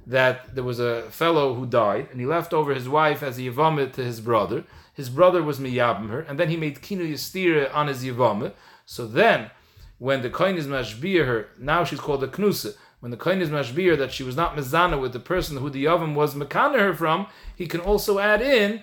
That 0.05 0.53
there 0.53 0.63
was 0.63 0.79
a 0.79 1.03
fellow 1.09 1.55
who 1.55 1.65
died 1.65 2.09
and 2.11 2.19
he 2.19 2.25
left 2.25 2.53
over 2.53 2.73
his 2.73 2.87
wife 2.87 3.23
as 3.23 3.37
a 3.37 3.41
yavamit 3.41 3.93
to 3.93 4.03
his 4.03 4.21
brother. 4.21 4.63
His 4.97 5.09
brother 5.09 5.43
was 5.43 5.59
miyabim 5.59 6.09
her, 6.09 6.21
and 6.21 6.39
then 6.39 6.49
he 6.49 6.57
made 6.57 6.81
kinu 6.81 7.07
yistira 7.07 7.71
on 7.71 7.85
his 7.85 8.03
yavamit. 8.03 8.53
So 8.83 9.05
then, 9.05 9.51
when 9.99 10.23
the 10.23 10.31
kohen 10.31 10.57
is 10.57 10.65
mashbir 10.65 11.23
her, 11.27 11.49
now 11.59 11.83
she's 11.83 11.99
called 11.99 12.23
a 12.23 12.27
knusa. 12.27 12.75
When 12.99 13.11
the 13.11 13.17
kohen 13.17 13.39
is 13.39 13.51
mashbir 13.51 13.95
that 13.99 14.11
she 14.11 14.23
was 14.23 14.35
not 14.35 14.55
mizana 14.55 14.99
with 14.99 15.13
the 15.13 15.19
person 15.19 15.57
who 15.57 15.69
the 15.69 15.85
yavam 15.85 16.15
was 16.15 16.33
mekana 16.33 16.79
her 16.79 16.95
from, 16.95 17.27
he 17.55 17.67
can 17.67 17.79
also 17.79 18.17
add 18.17 18.41
in 18.41 18.81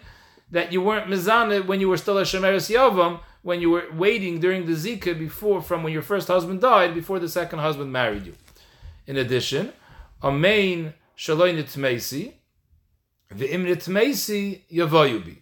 that 0.53 0.73
you 0.73 0.81
weren't 0.81 1.11
mizana 1.11 1.67
when 1.67 1.81
you 1.81 1.89
were 1.89 1.97
still 1.97 2.19
a 2.19 2.23
shemeres 2.23 2.73
yavam 2.73 3.19
when 3.43 3.61
you 3.61 3.71
were 3.71 3.87
waiting 3.93 4.39
during 4.39 4.67
the 4.67 4.73
Zika 4.75 5.19
before, 5.19 5.61
from 5.61 5.83
when 5.83 5.93
your 5.93 6.03
first 6.03 6.29
husband 6.29 6.61
died, 6.61 6.95
before 6.95 7.19
the 7.19 7.29
second 7.29 7.59
husband 7.59 7.93
married 7.93 8.25
you. 8.25 8.35
In 9.09 9.17
addition, 9.17 9.73
a 10.23 10.31
main 10.31 10.95
shaloi 11.19 11.53
nitmeisi, 11.53 12.35
v'im 13.35 13.67
nitmeisi 13.67 14.63
yavoyubi. 14.73 15.39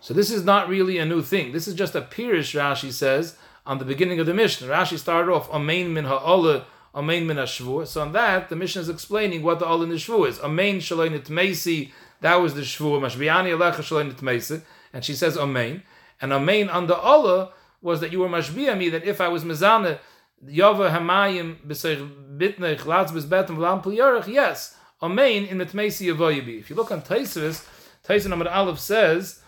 So 0.00 0.14
this 0.14 0.30
is 0.30 0.44
not 0.44 0.68
really 0.68 0.98
a 0.98 1.04
new 1.04 1.22
thing. 1.22 1.52
This 1.52 1.66
is 1.66 1.74
just 1.74 1.94
a 1.94 2.02
pirish, 2.02 2.58
Rashi 2.58 2.92
says, 2.92 3.36
on 3.66 3.78
the 3.78 3.84
beginning 3.84 4.20
of 4.20 4.26
the 4.26 4.34
Mishnah. 4.34 4.68
Rashi 4.68 4.98
started 4.98 5.32
off, 5.32 5.50
Amein 5.50 5.90
min 5.90 6.04
ha'olah, 6.04 6.64
Amein 6.94 7.26
min 7.26 7.36
ha'shvur. 7.36 7.86
So 7.86 8.02
on 8.02 8.12
that, 8.12 8.48
the 8.48 8.56
Mishnah 8.56 8.82
is 8.82 8.88
explaining 8.88 9.42
what 9.42 9.58
the 9.58 9.66
olah 9.66 9.84
in 9.84 9.90
the 9.90 9.96
shvur 9.96 10.28
is. 10.28 10.38
Amein 10.38 10.76
shaloi 10.76 11.10
nitmeisi, 11.16 11.90
that 12.20 12.36
was 12.36 12.54
the 12.54 12.62
shvur. 12.62 13.00
Mashbiani 13.00 13.56
alecha 13.56 13.80
shaloi 13.80 14.12
nitmeisi. 14.12 14.62
And 14.92 15.04
she 15.04 15.14
says 15.14 15.36
Amein. 15.36 15.82
And 16.20 16.32
a 16.32 16.40
main 16.40 16.68
on 16.68 16.86
the 16.86 16.96
Allah 16.96 17.52
was 17.80 18.00
that 18.00 18.12
you 18.12 18.20
were 18.20 18.28
mashbia 18.28 18.76
me 18.76 18.88
that 18.88 19.04
if 19.04 19.20
I 19.20 19.28
was 19.28 19.44
mezane 19.44 19.98
yava 20.44 20.90
hamayim 20.90 21.56
b'seich 21.66 22.36
bitnech 22.36 22.84
latz 22.86 23.12
b'zbetem 23.12 23.56
v'lam 23.56 23.82
pliyarech 23.82 24.26
yes 24.26 24.76
a 25.00 25.08
main 25.08 25.44
in 25.44 25.58
the 25.58 25.66
tmeisi 25.66 26.12
yavoyibi. 26.12 26.58
If 26.58 26.70
you 26.70 26.76
look 26.76 26.90
on 26.90 27.02
Taisus, 27.02 27.64
Taisus 28.04 28.28
number 28.28 28.48
Aleph 28.48 28.80
says 28.80 29.40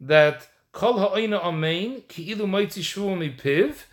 that 0.00 0.48
kol 0.72 0.98
ha'oina 0.98 1.38
amein 1.40 2.06
ki 2.08 2.32
ilu 2.32 2.46
moitzi 2.46 2.82
shvu 2.82 3.16
mi 3.18 3.30
piv 3.30 3.84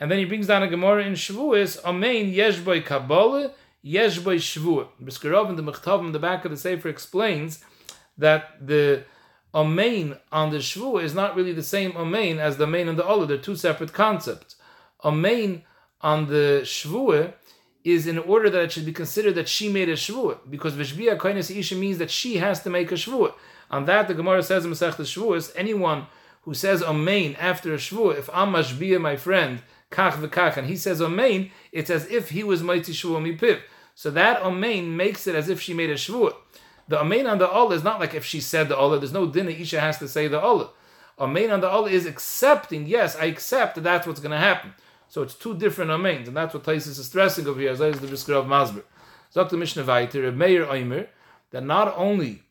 and 0.00 0.10
then 0.10 0.18
he 0.18 0.24
brings 0.24 0.46
down 0.46 0.62
a 0.62 0.68
Gemara 0.68 1.04
in 1.04 1.12
Shavuos, 1.12 1.80
Amein 1.82 2.32
yesh 2.32 2.58
boy 2.58 2.80
Kabbalah, 2.80 3.52
yesh 3.82 4.18
boy 4.18 4.38
Shavuot. 4.38 4.88
Brisker 4.98 5.30
Rov 5.30 5.50
in 5.50 5.56
the 5.56 5.62
Mechtav 5.62 6.00
in 6.00 6.12
the 6.12 6.18
back 6.18 6.46
of 6.46 6.50
the 6.50 6.56
Sefer 6.56 6.88
explains 6.88 7.62
that 8.16 8.66
the 8.66 9.04
Amein 9.54 10.18
on 10.32 10.50
the 10.50 10.56
Shvu 10.56 11.02
is 11.02 11.14
not 11.14 11.36
really 11.36 11.52
the 11.52 11.62
same 11.62 11.92
Amein 11.92 12.38
as 12.38 12.56
the 12.56 12.66
Amein 12.66 12.88
on 12.88 12.96
the 12.96 13.02
Olah. 13.02 13.28
They're 13.28 13.36
two 13.36 13.56
separate 13.56 13.92
concepts. 13.92 14.56
Amein 15.04 15.62
on 16.00 16.28
the 16.28 16.62
Shvu 16.62 17.34
is 17.84 18.06
in 18.06 18.18
order 18.18 18.48
that 18.48 18.62
it 18.62 18.72
should 18.72 18.86
be 18.86 18.92
considered 18.92 19.34
that 19.34 19.50
she 19.50 19.68
made 19.68 19.90
a 19.90 19.94
Shvu, 19.94 20.38
because 20.48 20.72
Vishbiya 20.74 21.18
Koines 21.18 21.54
Isha 21.54 21.74
means 21.74 21.98
that 21.98 22.10
she 22.10 22.38
has 22.38 22.62
to 22.62 22.70
make 22.70 22.90
a 22.90 22.94
Shvu. 22.94 23.34
On 23.70 23.84
that, 23.84 24.08
the 24.08 24.14
Gemara 24.14 24.42
says 24.42 24.64
in 24.64 24.70
Masech 24.70 25.36
is 25.36 25.52
anyone 25.54 26.06
who 26.42 26.54
says 26.54 26.82
Amein 26.82 27.36
after 27.38 27.72
a 27.74 27.76
Shvu, 27.76 28.16
if 28.16 28.28
I'm 28.32 28.52
Mashbiya, 28.52 29.00
my 29.00 29.16
friend, 29.16 29.62
Kach 29.90 30.12
v'kach, 30.12 30.56
and 30.56 30.66
he 30.66 30.76
says 30.76 31.00
Amein, 31.00 31.50
it's 31.70 31.90
as 31.90 32.10
if 32.10 32.30
he 32.30 32.42
was 32.42 32.62
Mighty 32.62 32.92
Shvu 32.92 33.20
Mipiv. 33.20 33.60
So 33.94 34.10
that 34.10 34.42
Amein 34.42 34.88
makes 34.88 35.26
it 35.26 35.34
as 35.34 35.48
if 35.48 35.60
she 35.60 35.74
made 35.74 35.90
a 35.90 35.94
Shvu. 35.94 36.34
The 36.88 37.00
Amen 37.00 37.28
on 37.28 37.38
the 37.38 37.48
Allah 37.48 37.76
is 37.76 37.84
not 37.84 38.00
like 38.00 38.14
if 38.14 38.24
she 38.24 38.40
said 38.40 38.68
the 38.68 38.76
Allah, 38.76 38.98
there's 38.98 39.12
no 39.12 39.26
dinner 39.26 39.50
Isha 39.50 39.80
has 39.80 39.98
to 39.98 40.08
say 40.08 40.26
the 40.26 40.40
Allah. 40.40 40.70
Amen 41.20 41.50
on 41.50 41.60
the 41.60 41.68
Allah 41.68 41.90
is 41.90 42.06
accepting, 42.06 42.86
yes, 42.86 43.14
I 43.14 43.26
accept 43.26 43.76
that 43.76 43.82
that's 43.82 44.06
what's 44.06 44.20
going 44.20 44.32
to 44.32 44.38
happen. 44.38 44.74
So 45.08 45.22
it's 45.22 45.34
two 45.34 45.56
different 45.56 45.90
Amens, 45.90 46.26
and 46.28 46.36
that's 46.36 46.54
what 46.54 46.64
Taisis 46.64 46.98
is 46.98 47.06
stressing 47.06 47.46
over 47.46 47.60
here, 47.60 47.70
as 47.70 47.80
is 47.80 48.00
the 48.00 48.06
Brisker 48.06 48.34
of 48.34 48.46
Masber. 48.46 48.82
The 49.32 49.56
Mishnah 49.56 49.84
weiter, 49.84 50.32
Meir 50.32 50.66
Oimer, 50.66 51.08
that 51.50 51.62
not 51.62 51.94
only 51.96 52.42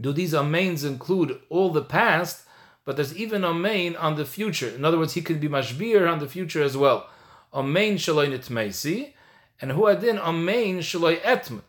do 0.00 0.12
these 0.12 0.32
amains 0.32 0.84
include 0.84 1.40
all 1.48 1.70
the 1.70 1.82
past, 1.82 2.46
but 2.84 2.96
there's 2.96 3.16
even 3.16 3.44
a 3.44 3.54
main 3.54 3.94
on 3.96 4.16
the 4.16 4.24
future. 4.24 4.68
In 4.68 4.84
other 4.84 4.98
words, 4.98 5.14
he 5.14 5.22
could 5.22 5.40
be 5.40 5.48
mashbir 5.48 6.10
on 6.10 6.18
the 6.18 6.28
future 6.28 6.62
as 6.62 6.76
well. 6.76 7.08
Amain 7.52 7.94
shaloi 7.94 8.28
nitmeisi, 8.28 9.12
and 9.60 9.72
who 9.72 9.86
adin 9.86 10.18
amain 10.18 10.78
shaloi 10.78 11.20
etm. 11.20 11.62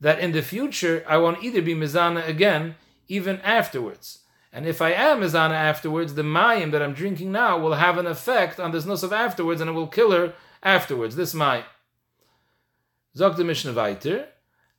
That 0.00 0.18
in 0.18 0.32
the 0.32 0.42
future 0.42 1.04
I 1.08 1.16
won't 1.16 1.42
either 1.42 1.62
be 1.62 1.74
mizana 1.74 2.26
again, 2.28 2.76
even 3.08 3.40
afterwards. 3.40 4.20
And 4.52 4.66
if 4.66 4.80
I 4.80 4.92
am 4.92 5.20
mizana 5.20 5.54
afterwards, 5.54 6.14
the 6.14 6.22
mayim 6.22 6.70
that 6.72 6.82
I'm 6.82 6.92
drinking 6.92 7.32
now 7.32 7.58
will 7.58 7.74
have 7.74 7.98
an 7.98 8.06
effect 8.06 8.60
on 8.60 8.70
this 8.70 8.84
nus 8.84 9.02
of 9.02 9.12
afterwards, 9.12 9.60
and 9.60 9.70
it 9.70 9.72
will 9.72 9.88
kill 9.88 10.12
her 10.12 10.34
afterwards. 10.62 11.16
This 11.16 11.34
mayim. 11.34 11.64
Zog 13.16 13.36
the 13.36 13.44
Mishnah 13.44 13.72
weiter. 13.72 14.28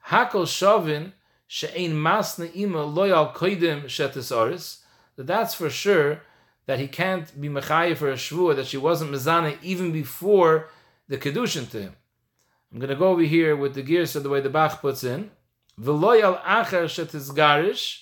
Hakol 0.07 0.45
shavin 0.45 1.13
she'ein 1.47 1.93
masne 1.93 2.53
ima 2.55 2.79
loyal 2.79 3.33
koidim 3.33 3.85
shetis 3.85 4.79
that 5.15 5.27
that's 5.27 5.53
for 5.53 5.69
sure 5.69 6.21
that 6.65 6.79
he 6.79 6.87
can't 6.87 7.39
be 7.39 7.47
mechayiv 7.47 7.97
for 7.97 8.09
a 8.09 8.15
shvua 8.15 8.55
that 8.55 8.67
she 8.67 8.77
wasn't 8.77 9.11
mezana 9.11 9.57
even 9.61 9.91
before 9.91 10.69
the 11.07 11.17
kedushin 11.17 11.69
to 11.69 11.81
him. 11.81 11.95
I'm 12.71 12.79
going 12.79 12.89
to 12.89 12.95
go 12.95 13.09
over 13.09 13.21
here 13.21 13.55
with 13.55 13.75
the 13.75 13.83
gears 13.83 14.15
of 14.15 14.23
the 14.23 14.29
way 14.29 14.41
the 14.41 14.49
Bach 14.49 14.81
puts 14.81 15.03
in. 15.03 15.31
V'loyal 15.79 16.41
acher 16.41 16.85
shetizgarish 16.85 18.01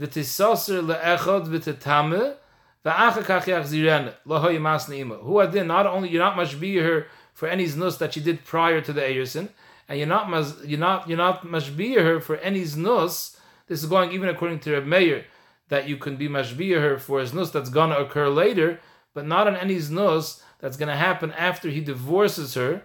v'tisoser 0.00 0.84
le'echod 0.84 1.46
v'tetame 1.46 2.36
v'acher 2.84 3.22
kach 3.22 3.44
yachziren 3.44 4.14
lohoy 4.26 4.58
masne 4.58 4.98
ima. 4.98 5.16
Who 5.16 5.40
adin, 5.40 5.66
not 5.66 5.86
only 5.86 6.08
you're 6.08 6.22
not 6.22 6.36
much 6.36 6.58
be 6.58 6.78
her 6.78 7.06
for 7.34 7.48
any 7.48 7.66
znus 7.66 7.98
that 7.98 8.14
she 8.14 8.20
did 8.20 8.44
prior 8.44 8.80
to 8.80 8.92
the 8.92 9.02
Eirsin, 9.02 9.50
and 9.90 9.98
you're 9.98 10.08
not 10.08 10.28
you're 10.64 10.78
not 10.78 11.08
you're 11.08 11.18
not 11.18 11.44
much 11.44 11.76
her 12.04 12.20
for 12.20 12.36
any 12.36 12.62
znus. 12.62 13.36
This 13.66 13.82
is 13.82 13.88
going 13.88 14.12
even 14.12 14.28
according 14.28 14.60
to 14.60 14.72
Reb 14.72 14.86
Meir 14.86 15.24
that 15.68 15.88
you 15.88 15.96
can 15.96 16.16
be 16.16 16.28
mashbiyah 16.28 16.80
her 16.80 16.98
for 16.98 17.20
a 17.20 17.24
nus 17.34 17.50
that's 17.50 17.70
to 17.90 17.98
occur 17.98 18.28
later, 18.28 18.80
but 19.14 19.26
not 19.26 19.48
on 19.48 19.56
any 19.56 19.80
nus 19.90 20.42
that's 20.60 20.76
to 20.88 20.94
happen 20.96 21.32
after 21.32 21.68
he 21.70 21.80
divorces 21.80 22.54
her, 22.54 22.82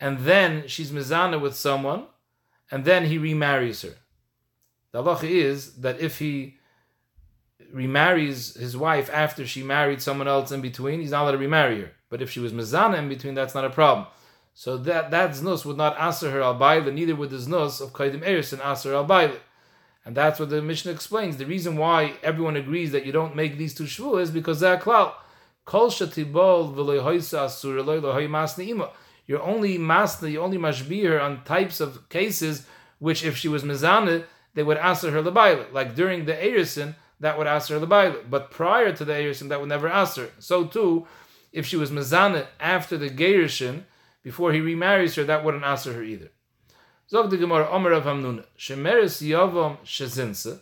and 0.00 0.20
then 0.20 0.66
she's 0.66 0.90
mizana 0.90 1.40
with 1.40 1.54
someone, 1.54 2.06
and 2.72 2.84
then 2.84 3.06
he 3.06 3.18
remarries 3.18 3.82
her. 3.82 3.94
The 4.90 5.02
halacha 5.02 5.30
is 5.30 5.74
that 5.76 6.00
if 6.00 6.18
he 6.18 6.56
remarries 7.72 8.54
his 8.56 8.76
wife 8.76 9.08
after 9.12 9.46
she 9.46 9.62
married 9.62 10.02
someone 10.02 10.28
else 10.28 10.50
in 10.50 10.60
between, 10.60 11.00
he's 11.00 11.12
not 11.12 11.22
allowed 11.22 11.32
to 11.32 11.38
remarry 11.38 11.80
her. 11.82 11.92
But 12.08 12.20
if 12.20 12.30
she 12.30 12.40
was 12.40 12.52
mizana 12.52 12.98
in 12.98 13.08
between, 13.08 13.34
that's 13.34 13.54
not 13.54 13.64
a 13.64 13.70
problem. 13.70 14.06
So 14.54 14.76
that 14.78 15.10
that 15.10 15.30
znus 15.30 15.64
would 15.64 15.76
not 15.76 15.98
answer 15.98 16.30
her 16.30 16.42
al 16.42 16.58
neither 16.58 17.16
would 17.16 17.30
the 17.30 17.36
znus 17.36 17.80
of 17.80 17.92
kaidim 17.92 18.22
eris 18.22 18.52
and 18.52 18.62
answer 18.62 18.94
al 18.94 19.06
and 20.04 20.16
that's 20.16 20.40
what 20.40 20.50
the 20.50 20.60
Mishnah 20.60 20.92
explains. 20.92 21.36
The 21.36 21.46
reason 21.46 21.76
why 21.76 22.14
everyone 22.22 22.56
agrees 22.56 22.92
that 22.92 23.06
you 23.06 23.12
don't 23.12 23.36
make 23.36 23.56
these 23.56 23.74
two 23.74 23.84
shvu 23.84 24.20
is 24.20 24.30
because 24.30 24.60
they're 24.60 24.76
klal. 24.76 25.14
Kol 25.64 25.90
shatibol 25.90 26.74
asur 26.74 28.90
You're 29.26 29.42
only 29.42 29.78
masna, 29.78 30.30
you 30.30 30.40
only 30.40 30.58
mashbir 30.58 31.22
on 31.22 31.44
types 31.44 31.80
of 31.80 32.08
cases 32.08 32.66
which, 32.98 33.24
if 33.24 33.36
she 33.36 33.48
was 33.48 33.62
mizane, 33.62 34.24
they 34.54 34.62
would 34.62 34.76
answer 34.76 35.10
her 35.12 35.22
lebaila. 35.22 35.72
Like 35.72 35.94
during 35.94 36.24
the 36.24 36.34
Erison, 36.34 36.96
that 37.20 37.38
would 37.38 37.46
answer 37.46 37.78
her 37.78 37.86
lebaila. 37.86 38.28
But 38.28 38.50
prior 38.50 38.92
to 38.92 39.04
the 39.04 39.12
Erison, 39.12 39.50
that 39.50 39.60
would 39.60 39.68
never 39.68 39.88
answer. 39.88 40.32
So 40.40 40.64
too, 40.64 41.06
if 41.52 41.64
she 41.64 41.76
was 41.76 41.92
mizane 41.92 42.46
after 42.58 42.98
the 42.98 43.08
Gerishin, 43.08 43.84
before 44.22 44.52
he 44.52 44.60
remarries 44.60 45.14
her, 45.16 45.24
that 45.24 45.44
wouldn't 45.44 45.64
answer 45.64 45.92
her 45.92 46.02
either. 46.02 46.30
Zog 47.10 47.30
the 47.30 47.36
Gemara 47.36 47.68
Omer 47.70 47.92
of 47.92 48.04
Hamnuna. 48.04 48.44
Yavam 48.58 49.78
Shezinse. 49.84 50.60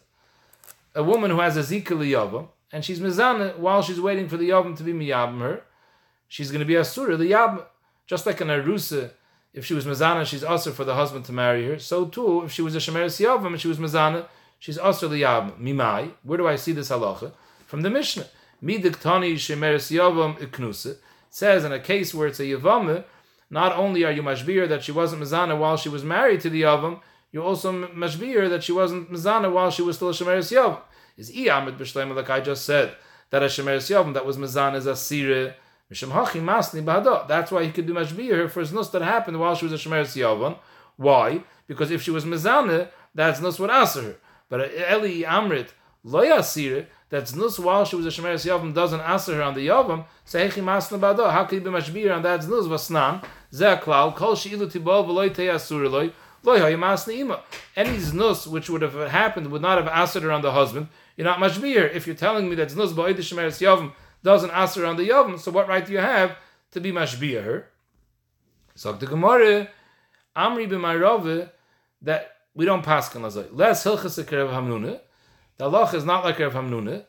A 0.94 1.02
woman 1.02 1.30
who 1.30 1.38
has 1.40 1.56
a 1.56 1.60
Zika 1.60 1.90
Yavam, 1.90 2.48
and 2.72 2.84
she's 2.84 2.98
Mizana 3.00 3.56
while 3.56 3.82
she's 3.82 4.00
waiting 4.00 4.28
for 4.28 4.36
the 4.36 4.48
Yavam 4.48 4.76
to 4.76 4.82
be 4.82 4.92
Miyabim 4.92 5.40
her, 5.40 5.62
she's 6.26 6.50
going 6.50 6.60
to 6.60 6.64
be 6.66 6.76
Asura, 6.76 7.16
the 7.16 7.30
Yavam. 7.30 7.64
Just 8.06 8.26
like 8.26 8.40
an 8.40 8.48
Arusa, 8.48 9.12
if 9.54 9.64
she 9.64 9.74
was 9.74 9.84
Mizana, 9.84 10.26
she's 10.26 10.42
also 10.42 10.72
for 10.72 10.84
the 10.84 10.94
husband 10.94 11.24
to 11.26 11.32
marry 11.32 11.66
her. 11.66 11.78
So 11.78 12.06
too, 12.06 12.42
if 12.42 12.52
she 12.52 12.62
was 12.62 12.74
a 12.74 12.78
Shemeres 12.78 13.24
Yavam 13.24 13.46
and 13.48 13.60
she 13.60 13.68
was 13.68 13.78
Mizana, 13.78 14.26
she's 14.58 14.76
the 14.76 14.82
Yavam. 14.82 15.56
Mimai. 15.60 16.12
Where 16.24 16.38
do 16.38 16.48
I 16.48 16.56
see 16.56 16.72
this 16.72 16.90
halacha? 16.90 17.32
From 17.66 17.82
the 17.82 17.90
Mishnah. 17.90 18.26
Midiktani 18.60 19.34
Shemeres 19.34 19.90
Yavam 19.96 20.38
Iknusa. 20.38 20.96
says 21.30 21.64
in 21.64 21.72
a 21.72 21.78
case 21.78 22.12
where 22.12 22.26
it's 22.26 22.40
a 22.40 22.44
Yavam, 22.44 23.04
not 23.50 23.76
only 23.76 24.04
are 24.04 24.12
you 24.12 24.22
mashbir 24.22 24.68
that 24.68 24.82
she 24.82 24.92
wasn't 24.92 25.22
mizana 25.22 25.58
while 25.58 25.76
she 25.76 25.88
was 25.88 26.04
married 26.04 26.40
to 26.40 26.50
the 26.50 26.62
yavam, 26.62 27.00
you're 27.32 27.44
also 27.44 27.72
mashbir 27.72 28.48
that 28.48 28.62
she 28.62 28.72
wasn't 28.72 29.10
mizana 29.12 29.52
while 29.52 29.70
she 29.70 29.82
was 29.82 29.96
still 29.96 30.10
a 30.10 30.12
shemeres 30.12 30.52
yavam. 30.56 30.80
Is 31.16 31.30
iyamid 31.30 31.76
b'shleim 31.76 32.14
like 32.14 32.30
I 32.30 32.40
just 32.40 32.64
said 32.64 32.94
that 33.30 33.42
a 33.42 33.46
shemeres 33.46 33.90
yavam 33.90 34.14
that 34.14 34.24
was 34.24 34.36
mizana 34.36 34.76
is 34.76 34.86
masni 34.86 36.84
b'hada. 36.84 37.26
That's 37.28 37.50
why 37.50 37.64
he 37.64 37.72
could 37.72 37.86
do 37.86 37.94
mashbir 37.94 38.48
for 38.50 38.60
his 38.60 38.72
nus 38.72 38.88
that 38.90 39.02
happened 39.02 39.40
while 39.40 39.54
she 39.54 39.66
was 39.66 39.72
a 39.72 39.88
shemeres 39.88 40.16
yavam. 40.16 40.56
Why? 40.96 41.42
Because 41.66 41.90
if 41.90 42.02
she 42.02 42.10
was 42.10 42.24
mizana, 42.24 42.88
that's 43.14 43.40
nus 43.40 43.58
would 43.58 43.70
answer 43.70 44.02
her. 44.02 44.16
But 44.48 44.72
Eli 44.72 45.22
Amrit 45.28 45.70
lo 46.04 46.22
yasire 46.24 46.86
that's 47.10 47.34
nus 47.34 47.58
while 47.58 47.84
she 47.84 47.96
was 47.96 48.06
a 48.06 48.08
shemeres 48.08 48.46
yavam 48.46 48.72
doesn't 48.72 49.00
answer 49.00 49.34
her 49.34 49.42
on 49.42 49.54
the 49.54 49.66
yavam. 49.66 50.04
Say 50.24 50.48
hechi 50.48 50.62
masna 50.62 50.98
b'hada. 50.98 51.32
How 51.32 51.44
could 51.44 51.58
he 51.58 51.64
be 51.64 51.70
mashbir 51.70 52.14
on 52.14 52.22
that's 52.22 52.46
nus 52.46 52.66
vasnan? 52.66 53.24
Zeklal, 53.52 54.14
kol 54.14 54.36
she'ilu 54.36 54.68
tibol 54.68 55.04
loy, 55.08 56.12
loy 56.44 56.60
hayamas 56.60 57.12
ima. 57.12 57.40
Any 57.74 57.96
znus 57.96 58.46
which 58.46 58.70
would 58.70 58.82
have 58.82 59.10
happened 59.10 59.48
would 59.50 59.60
not 59.60 59.78
have 59.78 59.88
answered 59.88 60.22
her 60.22 60.30
on 60.30 60.42
the 60.42 60.52
husband. 60.52 60.86
You're 61.16 61.26
not 61.26 61.38
mashbir. 61.38 61.92
If 61.92 62.06
you're 62.06 62.14
telling 62.14 62.48
me 62.48 62.54
that 62.54 62.68
znus 62.68 62.92
ba'id 62.92 63.16
shemeres 63.16 63.60
yavim 63.60 63.92
doesn't 64.22 64.50
answer 64.52 64.86
on 64.86 64.96
the 64.96 65.08
yavim, 65.08 65.38
so 65.38 65.50
what 65.50 65.66
right 65.66 65.84
do 65.84 65.92
you 65.92 65.98
have 65.98 66.36
to 66.70 66.80
be 66.80 66.92
mashbir 66.92 67.42
her? 67.42 67.66
So 68.76 68.92
the 68.92 69.06
Gemara, 69.06 69.68
Amri 70.36 70.68
b'mayrove, 70.68 71.50
that 72.02 72.36
we 72.54 72.64
don't 72.64 72.84
pass 72.84 73.14
on 73.16 73.22
lazay. 73.22 73.48
Less 73.50 73.82
hilchas 73.82 74.24
Hamnuna. 74.24 75.00
The 75.60 75.66
Allah 75.66 75.90
is 75.92 76.06
not 76.06 76.24
like 76.24 76.38
Rav 76.38 76.54
Hamnuna. 76.54 77.04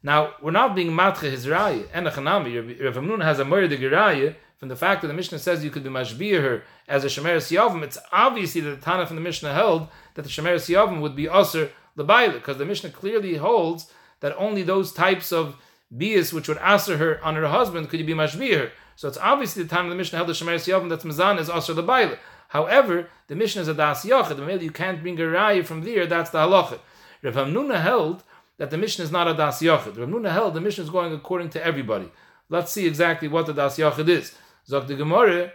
Now, 0.00 0.34
we're 0.40 0.52
not 0.52 0.76
being 0.76 0.92
matcha 0.92 1.28
his 1.28 1.44
raya. 1.44 1.88
And 1.92 2.06
Rav 2.06 2.14
Hamnuna 2.14 3.24
has 3.24 3.40
a 3.40 3.44
murder 3.44 3.76
raya 3.76 4.36
from 4.58 4.68
the 4.68 4.76
fact 4.76 5.02
that 5.02 5.08
the 5.08 5.14
Mishnah 5.14 5.40
says 5.40 5.64
you 5.64 5.70
could 5.70 5.82
be 5.82 5.90
mashbir 5.90 6.40
her 6.40 6.62
as 6.86 7.02
a 7.02 7.08
shemer 7.08 7.38
siyavim, 7.38 7.82
it's 7.82 7.98
obviously 8.12 8.60
that 8.60 8.76
the 8.76 8.80
Tana 8.80 9.08
from 9.08 9.16
the 9.16 9.22
Mishnah 9.22 9.52
held 9.52 9.88
that 10.14 10.22
the 10.22 10.28
shemer 10.28 10.54
siyavim 10.54 11.00
would 11.00 11.16
be 11.16 11.28
usher 11.28 11.72
lebayla, 11.98 12.34
because 12.34 12.58
the 12.58 12.64
Mishnah 12.64 12.90
clearly 12.90 13.38
holds 13.38 13.90
that 14.20 14.36
only 14.38 14.62
those 14.62 14.92
types 14.92 15.32
of 15.32 15.56
bias 15.90 16.32
which 16.32 16.46
would 16.46 16.58
answer 16.58 16.98
her 16.98 17.20
on 17.24 17.34
her 17.34 17.48
husband 17.48 17.88
could 17.88 17.98
you 17.98 18.06
be 18.06 18.14
mashbir 18.14 18.56
her. 18.56 18.72
So 18.94 19.08
it's 19.08 19.18
obviously 19.18 19.64
the 19.64 19.68
time 19.68 19.86
of 19.86 19.90
the 19.90 19.96
Mishnah 19.96 20.18
held 20.18 20.28
the 20.28 20.32
shemer 20.32 20.54
siyavim 20.54 20.88
that's 20.88 21.04
mazan 21.04 21.40
is 21.40 21.50
usher 21.50 21.74
lebayla. 21.74 22.18
However, 22.50 23.08
the 23.26 23.34
Mishnah 23.34 23.62
is 23.62 23.68
a 23.68 23.74
das 23.74 24.06
yachid. 24.06 24.62
You 24.62 24.70
can't 24.70 25.02
bring 25.02 25.18
a 25.18 25.24
raya 25.24 25.66
from 25.66 25.82
there. 25.82 26.06
That's 26.06 26.30
the 26.30 26.38
halacha. 26.38 26.78
Rav 27.26 27.34
Hamnuna 27.34 27.80
held 27.80 28.22
that 28.56 28.70
the 28.70 28.78
mission 28.78 29.04
is 29.04 29.10
not 29.10 29.26
a 29.26 29.34
das 29.34 29.60
yachid. 29.60 29.98
Rav 29.98 30.08
Hamnuna 30.08 30.30
held 30.30 30.54
the 30.54 30.60
mission 30.60 30.84
is 30.84 30.90
going 30.90 31.12
according 31.12 31.50
to 31.50 31.64
everybody. 31.64 32.08
Let's 32.48 32.70
see 32.70 32.86
exactly 32.86 33.26
what 33.26 33.46
the 33.46 33.52
das 33.52 33.78
yachid 33.78 34.08
is. 34.08 34.36
Zog 34.68 34.86
the 34.86 34.94
Gemara, 34.94 35.52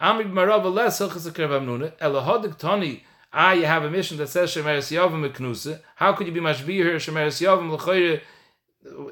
Amri 0.00 0.24
b'marav 0.24 0.64
les 0.72 0.98
hilchas 0.98 1.30
akrev 1.30 1.50
amnuna, 1.50 1.92
elahodik 1.98 2.56
tani, 2.56 3.04
ah, 3.30 3.52
you 3.52 3.66
have 3.66 3.84
a 3.84 3.90
mission 3.90 4.16
that 4.16 4.28
says 4.28 4.54
shemeres 4.54 4.90
yavim 4.90 5.30
eknusa, 5.30 5.82
how 5.96 6.14
could 6.14 6.26
you 6.26 6.32
be 6.32 6.40
mashbih 6.40 6.82
her 6.82 6.94
shemeres 6.94 7.40
l'choyre, 7.42 8.22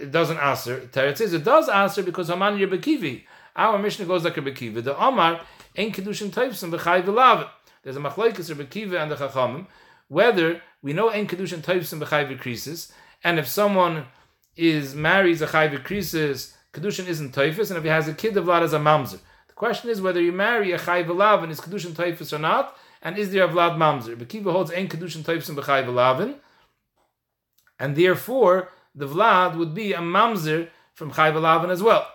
it 0.00 0.10
doesn't 0.10 0.38
answer. 0.38 0.80
Teretz 0.92 1.18
says 1.18 1.34
it 1.34 1.44
does 1.44 1.68
answer 1.68 2.02
because 2.02 2.28
Haman 2.28 2.58
Rebbekivi. 2.58 3.24
Our 3.54 3.78
mission 3.78 4.06
goes 4.08 4.24
like 4.24 4.34
Rebbekivi. 4.34 4.82
The 4.82 4.98
Omar 4.98 5.42
ain't 5.76 5.94
kedushin 5.94 6.32
types 6.32 6.62
b'chai 6.62 7.02
v'lav. 7.02 7.48
There's 7.82 7.96
a 7.96 8.00
machlokes 8.00 8.52
Rebbekivi 8.52 9.00
and 9.00 9.12
the 9.12 9.16
Chachamim 9.16 9.66
whether 10.10 10.60
we 10.82 10.92
know 10.92 11.12
ain't 11.12 11.30
kedushin 11.30 11.62
types 11.62 11.92
b'chai 11.92 12.28
v'krisis, 12.28 12.90
and 13.22 13.38
if 13.38 13.46
someone 13.46 14.06
is 14.56 14.94
marries 14.94 15.42
a 15.42 15.46
chai 15.46 15.68
v'krisis, 15.68 16.54
kedushin 16.72 17.06
isn't 17.06 17.32
typhus, 17.32 17.70
and 17.70 17.78
if 17.78 17.84
he 17.84 17.90
has 17.90 18.08
a 18.08 18.14
kid, 18.14 18.34
the 18.34 18.42
vlad 18.42 18.62
is 18.62 18.72
a 18.72 18.78
mamzer 18.78 19.20
The 19.48 19.54
question 19.54 19.90
is 19.90 20.00
whether 20.00 20.20
you 20.20 20.32
marry 20.32 20.72
a 20.72 20.78
chayv 20.78 21.06
v'lavin 21.06 21.50
is 21.50 21.60
kedushin 21.60 21.94
typhus 21.94 22.32
or 22.32 22.38
not, 22.38 22.76
and 23.02 23.18
is 23.18 23.30
there 23.30 23.44
a 23.44 23.48
vlad 23.48 23.76
mamzer? 23.76 24.16
Bekiva 24.16 24.52
holds 24.52 24.70
ein 24.70 24.88
kedushin 24.88 25.24
typhus 25.24 25.48
and 25.48 25.58
b'chayv 25.58 25.86
v'lavin, 25.86 26.36
and 27.78 27.96
therefore 27.96 28.70
the 28.94 29.06
vlad 29.06 29.56
would 29.56 29.74
be 29.74 29.92
a 29.92 29.98
mamzer 29.98 30.68
from 30.94 31.12
chayv 31.12 31.34
v'lavin 31.34 31.70
as 31.70 31.82
well. 31.82 32.06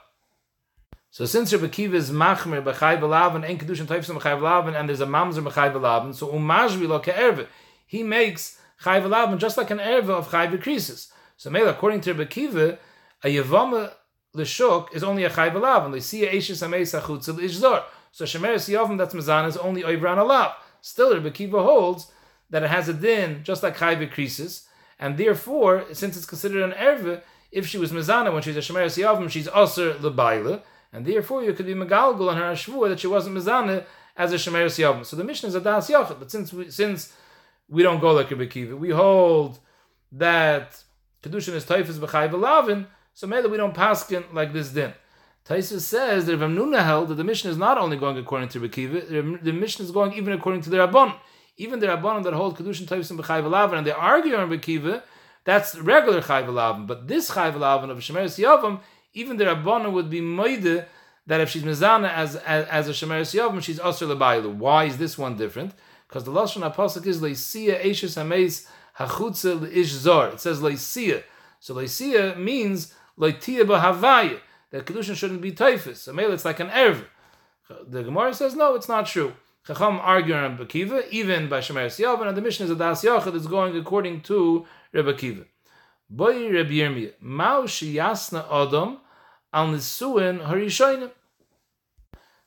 So 1.12 1.26
since 1.26 1.54
Rabbi 1.54 1.68
Kiva 1.68 1.96
is 1.96 2.12
machmer 2.12 2.64
b'chayv 2.64 3.00
v'lavin, 3.00 3.48
ein 3.48 3.58
kedushin 3.60 3.82
and 3.82 3.90
b'chayv 3.90 4.40
v'lavin, 4.40 4.78
and 4.78 4.90
there's 4.90 5.02
a 5.02 5.06
mamzer 5.06 5.44
b'chayv 5.48 5.74
v'lavin, 5.74 6.16
so 6.16 6.28
umajvi 6.28 6.88
lo 6.88 7.00
ke'erve, 7.00 7.48
he 7.86 8.04
makes 8.04 8.60
chayv 8.84 9.04
v'lavin 9.04 9.38
just 9.38 9.58
like 9.58 9.72
an 9.72 9.80
erve 9.80 10.10
of 10.10 10.30
chayv 10.30 10.52
v'krisis. 10.58 11.12
So 11.38 11.50
maybe 11.50 11.68
according 11.68 12.02
to 12.02 12.14
Rabbi 12.14 12.30
Kiva, 12.30 12.78
a 13.24 13.28
yavama 13.28 13.94
l'shuk 14.34 14.94
is 14.94 15.04
only 15.04 15.24
a 15.24 15.30
chay 15.30 15.50
b'lav, 15.50 15.86
and 15.86 15.94
l'siya 15.94 16.32
eishes 16.32 16.66
ameis 16.66 17.00
achutz 17.00 17.28
l'ishzor. 17.28 17.84
So 18.12 18.26
shemeres 18.26 18.70
yavim 18.74 18.98
that's 18.98 19.14
mezan 19.14 19.48
is 19.48 19.58
only 19.58 19.84
oivran 19.84 20.18
alav. 20.18 20.54
Still, 20.82 21.16
Rebbe 21.16 21.32
Kiva 21.32 21.64
holds 21.64 22.12
that 22.50 22.64
it 22.64 22.70
has 22.70 22.88
a 22.88 22.94
din, 22.94 23.44
just 23.44 23.64
like 23.64 23.78
chayve 23.78 24.10
krisis, 24.14 24.66
and 25.00 25.18
therefore, 25.18 25.86
since 25.94 26.16
it's 26.16 26.26
considered 26.26 26.64
an 26.64 26.74
erve, 26.74 27.22
if 27.52 27.66
she 27.68 27.78
was 27.78 27.92
mezana 27.92 28.32
when 28.32 28.42
she's 28.42 28.56
a 28.56 28.60
shemer 28.60 28.86
siyavim, 28.86 29.30
she's 29.30 29.48
aser 29.48 29.94
lebaila, 29.96 30.62
and 30.94 31.06
therefore 31.06 31.44
you 31.44 31.54
could 31.54 31.66
be 31.66 31.74
megalgal 31.74 32.30
on 32.30 32.38
her 32.38 32.52
shvua 32.54 32.90
that 32.90 33.00
she 33.00 33.08
wasn't 33.08 33.36
mezana 33.36 33.84
as 34.16 34.32
a 34.32 34.36
shemer 34.36 34.66
siyavim. 34.68 35.06
So 35.06 35.16
the 35.16 35.24
mission 35.24 35.50
is 35.50 35.56
a 35.56 35.62
das 35.62 35.90
yachid, 35.90 36.20
but 36.20 36.30
since 36.30 36.54
we, 36.54 36.70
since 36.70 37.14
we 37.70 37.84
don't 37.84 38.00
go 38.00 38.12
like 38.12 38.30
Rebbe 38.30 38.48
Kiva, 38.48 38.76
we 38.76 38.90
hold 38.90 39.60
that 40.12 40.84
kedushin 41.24 41.54
is 41.54 41.66
taifas 41.66 42.00
b'chayv 42.00 42.32
lavin, 42.32 42.88
so 43.14 43.28
maybe 43.28 43.48
we 43.48 43.58
don't 43.58 43.74
paskin 43.74 44.24
like 44.34 44.54
this 44.54 44.70
din. 44.70 44.94
Taisa 45.46 45.80
says 45.80 46.26
that 46.26 46.38
Rav 46.38 46.50
Nuna 46.50 46.84
held 46.84 47.10
that 47.10 47.16
the 47.16 47.24
mission 47.24 47.52
is 47.52 47.58
not 47.58 47.78
only 47.78 47.98
going 47.98 48.18
according 48.18 48.50
to 48.50 48.60
Rekiva, 48.60 49.44
the 49.44 49.54
mission 49.54 49.86
is 49.86 49.92
going 49.92 50.14
even 50.14 50.34
according 50.34 50.62
to 50.62 50.72
the 50.72 50.78
Rabban. 50.78 51.16
Even 51.58 51.80
the 51.80 51.88
Rabban 51.88 52.24
that 52.24 52.34
hold 52.34 52.58
Kedushin 52.58 52.88
Tavis 52.88 53.12
and 53.12 53.20
B'chayv 53.20 53.44
Alavin, 53.44 53.78
and 53.78 53.88
they 53.88 53.92
argue 53.92 54.36
on 54.36 54.50
Rekiva, 54.50 55.04
that's 55.46 55.76
regular 55.76 56.22
Chayv 56.22 56.48
Alavin. 56.48 56.88
But 56.88 57.08
this 57.08 57.32
Chayv 57.32 57.54
Alavin 57.54 57.92
of 57.92 58.00
Shemeres 58.00 58.44
Yavam, 58.44 58.82
even 59.14 59.38
the 59.38 59.46
Rabban 59.46 59.92
would 59.94 60.10
be 60.10 60.20
moide 60.20 60.86
that 61.28 61.42
if 61.42 61.50
she's 61.50 61.64
Mizana 61.64 62.12
as, 62.12 62.36
as, 62.38 62.66
as 62.68 62.90
a 62.90 62.92
Shemeres 62.92 63.34
Yavam, 63.34 63.62
she's 63.62 63.80
Asr 63.80 64.14
Lebaylu. 64.14 64.54
Why 64.56 64.86
is 64.86 64.98
this 64.98 65.18
one 65.18 65.38
different? 65.38 65.74
Because 66.08 66.24
the 66.24 66.32
Lashon 66.32 66.66
Apostle 66.66 67.08
is 67.08 67.22
Leisia 67.22 67.84
Eishes 67.84 68.22
Hameis 68.22 68.68
Hachutza 68.98 69.60
Leish 69.60 69.88
Zor. 69.88 70.30
It 70.30 70.40
says 70.40 70.60
Leisia. 70.60 71.24
So 71.60 71.76
Leisia 71.76 72.38
means 72.38 72.94
Leitia 73.18 73.64
B'Havaya 73.66 74.40
that 74.72 74.86
kedushin 74.86 75.16
shouldn't 75.16 75.42
be 75.42 75.52
typhus. 75.52 76.02
So 76.02 76.14
maybe 76.14 76.34
it's 76.34 76.46
like 76.46 76.60
an 76.60 76.70
erv. 76.70 77.06
The 77.88 78.04
Gemara 78.04 78.34
says 78.34 78.56
no, 78.56 78.76
it's 78.76 78.90
not 78.90 79.06
true. 79.06 79.34
Chacham 79.66 80.00
arguing 80.00 80.44
on 80.44 80.58
Bakiva, 80.58 81.10
even 81.10 81.50
by 81.50 81.60
Shemer 81.60 81.88
Siyavin, 81.88 82.28
and 82.28 82.38
the 82.38 82.42
mission 82.42 82.66
is 82.66 82.72
a 82.72 82.76
Das 82.76 83.04
Yachid 83.04 83.34
is 83.34 83.48
going 83.48 83.76
according 83.76 84.22
to 84.22 84.66
Rebbe 84.92 85.14
Kiva. 85.16 85.46
Boy 86.10 86.50
Rebbe 86.50 86.70
Yirmiyah, 86.70 87.14
Mao 87.20 87.64
Shiyasna 87.64 88.46
Adam 88.52 89.00
al 89.52 89.68
Nisuin 89.70 90.46
Harishoinim. 90.46 91.12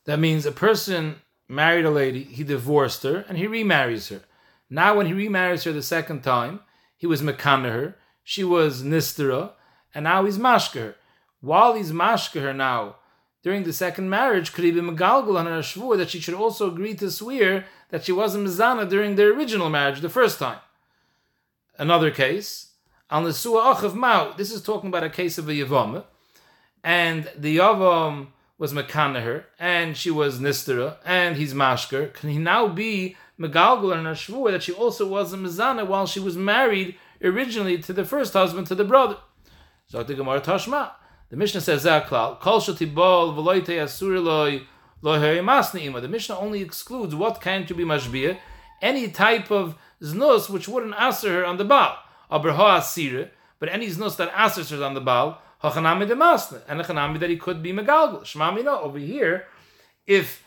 That 0.04 0.20
means 0.20 0.46
a 0.46 0.52
person 0.52 1.16
married 1.48 1.84
a 1.84 1.90
lady, 1.90 2.22
he 2.22 2.44
divorced 2.44 3.02
her, 3.02 3.24
and 3.28 3.38
he 3.38 3.46
remarries 3.46 4.08
her. 4.08 4.22
Now, 4.70 4.96
when 4.96 5.06
he 5.06 5.12
remarries 5.12 5.64
her 5.64 5.72
the 5.72 5.82
second 5.82 6.22
time, 6.22 6.60
he 6.96 7.06
was 7.06 7.22
Mekana 7.22 7.72
her, 7.72 7.96
she 8.22 8.44
was 8.44 8.82
Nistera, 8.82 9.52
and 9.94 10.04
now 10.04 10.24
he's 10.24 10.38
Mashka 10.38 10.74
her 10.74 10.94
while 11.40 11.74
he's 11.74 11.92
mashka 11.92 12.40
her 12.40 12.54
now 12.54 12.96
during 13.42 13.62
the 13.62 13.72
second 13.72 14.10
marriage, 14.10 14.52
could 14.52 14.64
he 14.64 14.72
be 14.72 14.80
megalgal 14.80 15.38
on 15.38 15.46
her 15.46 15.60
shvur 15.60 15.96
that 15.96 16.10
she 16.10 16.18
should 16.18 16.34
also 16.34 16.70
agree 16.70 16.94
to 16.94 17.10
swear 17.10 17.64
that 17.90 18.04
she 18.04 18.12
wasn't 18.12 18.46
mizana 18.46 18.88
during 18.88 19.14
their 19.14 19.32
original 19.32 19.70
marriage 19.70 20.00
the 20.00 20.08
first 20.08 20.38
time? 20.38 20.58
Another 21.78 22.10
case, 22.10 22.72
al 23.10 23.22
nesua 23.22 23.74
achav 23.74 23.94
mao. 23.94 24.32
This 24.32 24.50
is 24.50 24.60
talking 24.60 24.88
about 24.88 25.04
a 25.04 25.10
case 25.10 25.38
of 25.38 25.48
a 25.48 25.52
yavam, 25.52 26.04
and 26.82 27.30
the 27.36 27.58
yavam 27.58 28.28
was 28.58 28.72
mekanaher, 28.72 29.44
and 29.58 29.96
she 29.96 30.10
was 30.10 30.40
nistera, 30.40 30.96
and 31.04 31.36
he's 31.36 31.54
mashker. 31.54 32.12
Can 32.12 32.30
he 32.30 32.38
now 32.38 32.66
be 32.66 33.16
megalgal 33.38 33.96
on 33.96 34.04
her 34.04 34.12
shvur 34.12 34.50
that 34.50 34.64
she 34.64 34.72
also 34.72 35.06
was 35.06 35.32
a 35.32 35.36
mizana 35.36 35.86
while 35.86 36.06
she 36.06 36.18
was 36.18 36.36
married 36.36 36.96
originally 37.22 37.78
to 37.78 37.92
the 37.92 38.04
first 38.04 38.32
husband 38.32 38.66
to 38.66 38.74
the 38.74 38.84
brother? 38.84 39.16
So 39.86 40.02
the 40.02 40.14
Gemara 40.14 40.40
Tashma. 40.40 40.90
The 41.30 41.36
Mishnah 41.36 41.60
says 41.60 41.84
Zaklal, 41.84 42.40
Kol 42.40 42.60
Shatibol 42.60 43.34
Veloite 43.34 43.86
Masni'ima. 45.02 46.00
The 46.00 46.08
Mishnah 46.08 46.38
only 46.38 46.62
excludes 46.62 47.14
what 47.14 47.40
can 47.40 47.66
to 47.66 47.74
be 47.74 47.84
mashbia, 47.84 48.38
any 48.80 49.08
type 49.08 49.50
of 49.50 49.76
znus 50.02 50.48
which 50.48 50.68
wouldn't 50.68 50.94
answer 50.94 51.32
her 51.34 51.44
on 51.44 51.58
the 51.58 51.64
Baal. 51.64 51.98
Abraha 52.30 52.78
Asire, 52.78 53.30
but 53.58 53.68
any 53.68 53.88
znus 53.88 54.16
that 54.16 54.32
answers 54.36 54.70
her 54.70 54.82
on 54.82 54.94
the 54.94 55.00
Baal, 55.00 55.40
Hachanami 55.62 56.06
de 56.06 56.14
Masna, 56.14 56.62
and 56.68 56.80
Hachanami 56.80 57.18
that 57.20 57.30
he 57.30 57.36
could 57.36 57.62
be 57.62 57.72
Megalgal. 57.72 58.22
Shmamina, 58.22 58.80
over 58.80 58.98
here, 58.98 59.46
if 60.06 60.44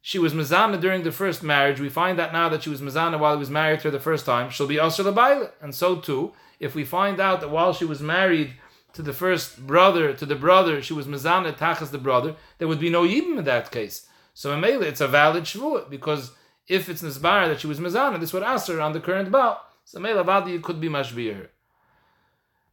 she 0.00 0.18
was 0.18 0.32
Mazana 0.32 0.80
during 0.80 1.02
the 1.02 1.12
first 1.12 1.42
marriage, 1.42 1.80
we 1.80 1.88
find 1.88 2.18
that 2.18 2.32
now 2.32 2.48
that 2.48 2.62
she 2.62 2.70
was 2.70 2.80
Mazana 2.80 3.18
while 3.18 3.34
he 3.34 3.38
was 3.38 3.50
married 3.50 3.80
to 3.80 3.88
her 3.88 3.90
the 3.90 4.00
first 4.00 4.26
time, 4.26 4.50
she'll 4.50 4.66
be 4.66 4.76
Asr 4.76 5.04
Labaila. 5.04 5.50
And 5.60 5.74
so 5.74 5.96
too, 5.96 6.32
if 6.60 6.74
we 6.74 6.84
find 6.84 7.20
out 7.20 7.40
that 7.40 7.50
while 7.50 7.72
she 7.72 7.84
was 7.84 8.00
married 8.00 8.54
to 8.94 9.02
the 9.02 9.12
first 9.12 9.66
brother, 9.66 10.12
to 10.12 10.26
the 10.26 10.34
brother, 10.34 10.82
she 10.82 10.92
was 10.92 11.06
mezana 11.06 11.52
tachas 11.56 11.90
the 11.90 11.98
brother, 11.98 12.34
there 12.58 12.66
would 12.68 12.80
be 12.80 12.90
no 12.90 13.02
yibim 13.02 13.38
in 13.38 13.44
that 13.44 13.70
case. 13.70 14.06
So 14.34 14.52
in 14.52 14.60
Mele, 14.60 14.82
it's 14.82 15.00
a 15.00 15.08
valid 15.08 15.44
shvuah, 15.44 15.90
because 15.90 16.32
if 16.66 16.88
it's 16.88 17.02
nisbar 17.02 17.48
that 17.48 17.60
she 17.60 17.66
was 17.66 17.80
mezana, 17.80 18.18
this 18.18 18.32
would 18.32 18.42
ask 18.42 18.68
her 18.68 18.80
on 18.80 18.92
the 18.92 19.00
current 19.00 19.30
bow. 19.30 19.58
So 19.84 20.00
Mele 20.00 20.24
avadi 20.24 20.54
it 20.54 20.62
could 20.62 20.80
be 20.80 20.88
mashbir. 20.88 21.48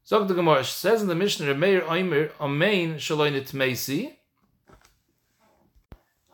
Zog 0.07 0.27
the 0.27 0.35
Gemara 0.35 0.63
says 0.63 1.01
in 1.01 1.07
the 1.07 1.15
Mishnah, 1.15 1.55
Meir 1.55 1.81
Oimer, 1.81 2.29
Omein 2.33 2.95
Shaloi 2.95 3.31
Nitmeisi, 3.31 4.13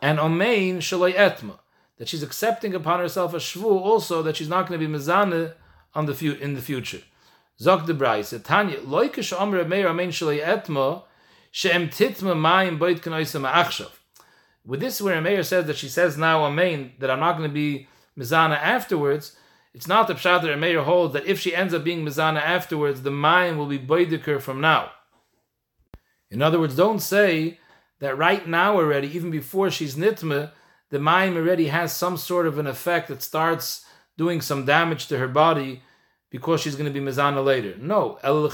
and 0.02 0.20
Omein 0.20 0.80
Shaloi 0.80 1.14
Etma, 1.14 1.60
that 1.98 2.10
she's 2.10 2.22
accepting 2.22 2.76
upon 2.76 3.00
herself 3.00 3.34
a 3.34 3.38
shvu 3.38 3.64
also 3.64 4.22
that 4.24 4.36
she's 4.36 4.50
not 4.50 4.68
going 4.68 4.78
to 4.78 4.86
be 4.86 4.94
mezana 4.94 5.54
on 5.96 6.06
the 6.06 6.14
fu- 6.14 6.34
in 6.34 6.54
the 6.54 6.62
future. 6.62 7.02
Zog 7.62 7.86
de 7.86 7.94
Braise, 7.94 8.38
Tanya, 8.44 8.78
loike 8.80 9.20
shomre 9.20 9.66
meir 9.66 9.88
amen 9.88 10.10
shalei 10.10 10.44
etma, 10.44 11.04
she'em 11.52 11.88
titma 11.88 12.36
mayim 12.36 12.78
boit 12.78 13.00
kanoisa 13.00 13.40
ma'achshav. 13.40 13.92
With 14.66 14.82
this, 14.82 15.02
where 15.02 15.18
a 15.18 15.22
mayor 15.22 15.44
says 15.44 15.66
that 15.68 15.78
she 15.78 15.88
says 15.88 16.18
now 16.18 16.44
amen, 16.44 16.92
that 17.00 17.10
I'm 17.10 17.22
not 17.22 17.38
going 17.38 17.50
to 17.50 17.54
be 17.54 17.88
mizana 18.18 18.58
afterwards, 18.58 19.38
it's 19.74 19.88
not 19.88 20.08
the 20.08 20.16
pshat 20.16 20.42
that 20.42 20.60
mayor 20.60 20.82
holds 20.82 21.14
that 21.14 21.26
if 21.26 21.40
she 21.40 21.56
ends 21.56 21.74
up 21.74 21.84
being 21.84 22.06
mizana 22.06 22.42
afterwards, 22.42 23.02
the 23.02 23.10
mayim 23.10 23.58
will 23.58 23.68
be 23.68 23.80
boidiker 23.80 24.42
from 24.42 24.60
now. 24.60 24.92
In 26.30 26.42
other 26.42 26.60
words, 26.60 26.76
don't 26.76 27.00
say 27.00 27.60
that 28.00 28.18
right 28.18 28.48
now 28.48 28.76
already, 28.76 29.08
even 29.16 29.32
before 29.32 29.72
she's 29.72 29.96
nitma, 29.96 30.52
the 30.90 30.98
mayim 30.98 31.36
already 31.36 31.68
has 31.68 31.96
some 31.96 32.18
sort 32.18 32.48
of 32.48 32.58
an 32.58 32.68
effect 32.68 33.08
that 33.08 33.22
starts 33.22 33.86
doing 34.18 34.42
some 34.42 34.66
damage 34.66 35.08
to 35.08 35.18
her 35.18 35.28
body 35.28 35.84
because 36.30 36.62
she's 36.62 36.76
going 36.76 36.92
to 36.92 37.00
be 37.00 37.06
mezana 37.06 37.44
later. 37.44 37.76
No, 37.78 38.20
el 38.24 38.50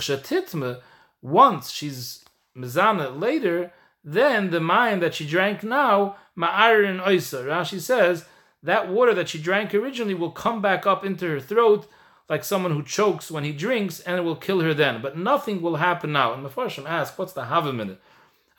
once 1.22 1.72
she's 1.72 2.26
mezana 2.56 3.20
later, 3.20 3.74
then 4.04 4.52
the 4.52 4.60
wine 4.60 5.00
that 5.00 5.16
she 5.16 5.28
drank 5.28 5.64
now, 5.64 6.16
ma'arin 6.38 7.04
oisa. 7.04 7.44
Rashi 7.44 7.80
says 7.80 8.26
that 8.68 8.90
water 8.90 9.14
that 9.14 9.30
she 9.30 9.40
drank 9.42 9.74
originally 9.74 10.14
will 10.14 10.32
come 10.32 10.62
back 10.62 10.86
up 10.86 11.06
into 11.06 11.28
her 11.28 11.40
throat 11.40 11.88
like 12.30 12.44
someone 12.44 12.74
who 12.74 12.84
chokes 12.84 13.32
when 13.32 13.44
he 13.46 13.54
drinks, 13.54 14.02
and 14.02 14.18
it 14.18 14.22
will 14.22 14.36
kill 14.36 14.60
her 14.60 14.74
then. 14.74 15.02
But 15.02 15.18
nothing 15.18 15.62
will 15.62 15.78
happen 15.78 16.12
now. 16.12 16.34
And 16.34 16.46
Mefarshim 16.46 16.86
asks, 16.86 17.18
what's 17.18 17.34
the 17.34 17.44
havim 17.44 17.82
in 17.82 17.92
it? 17.92 18.02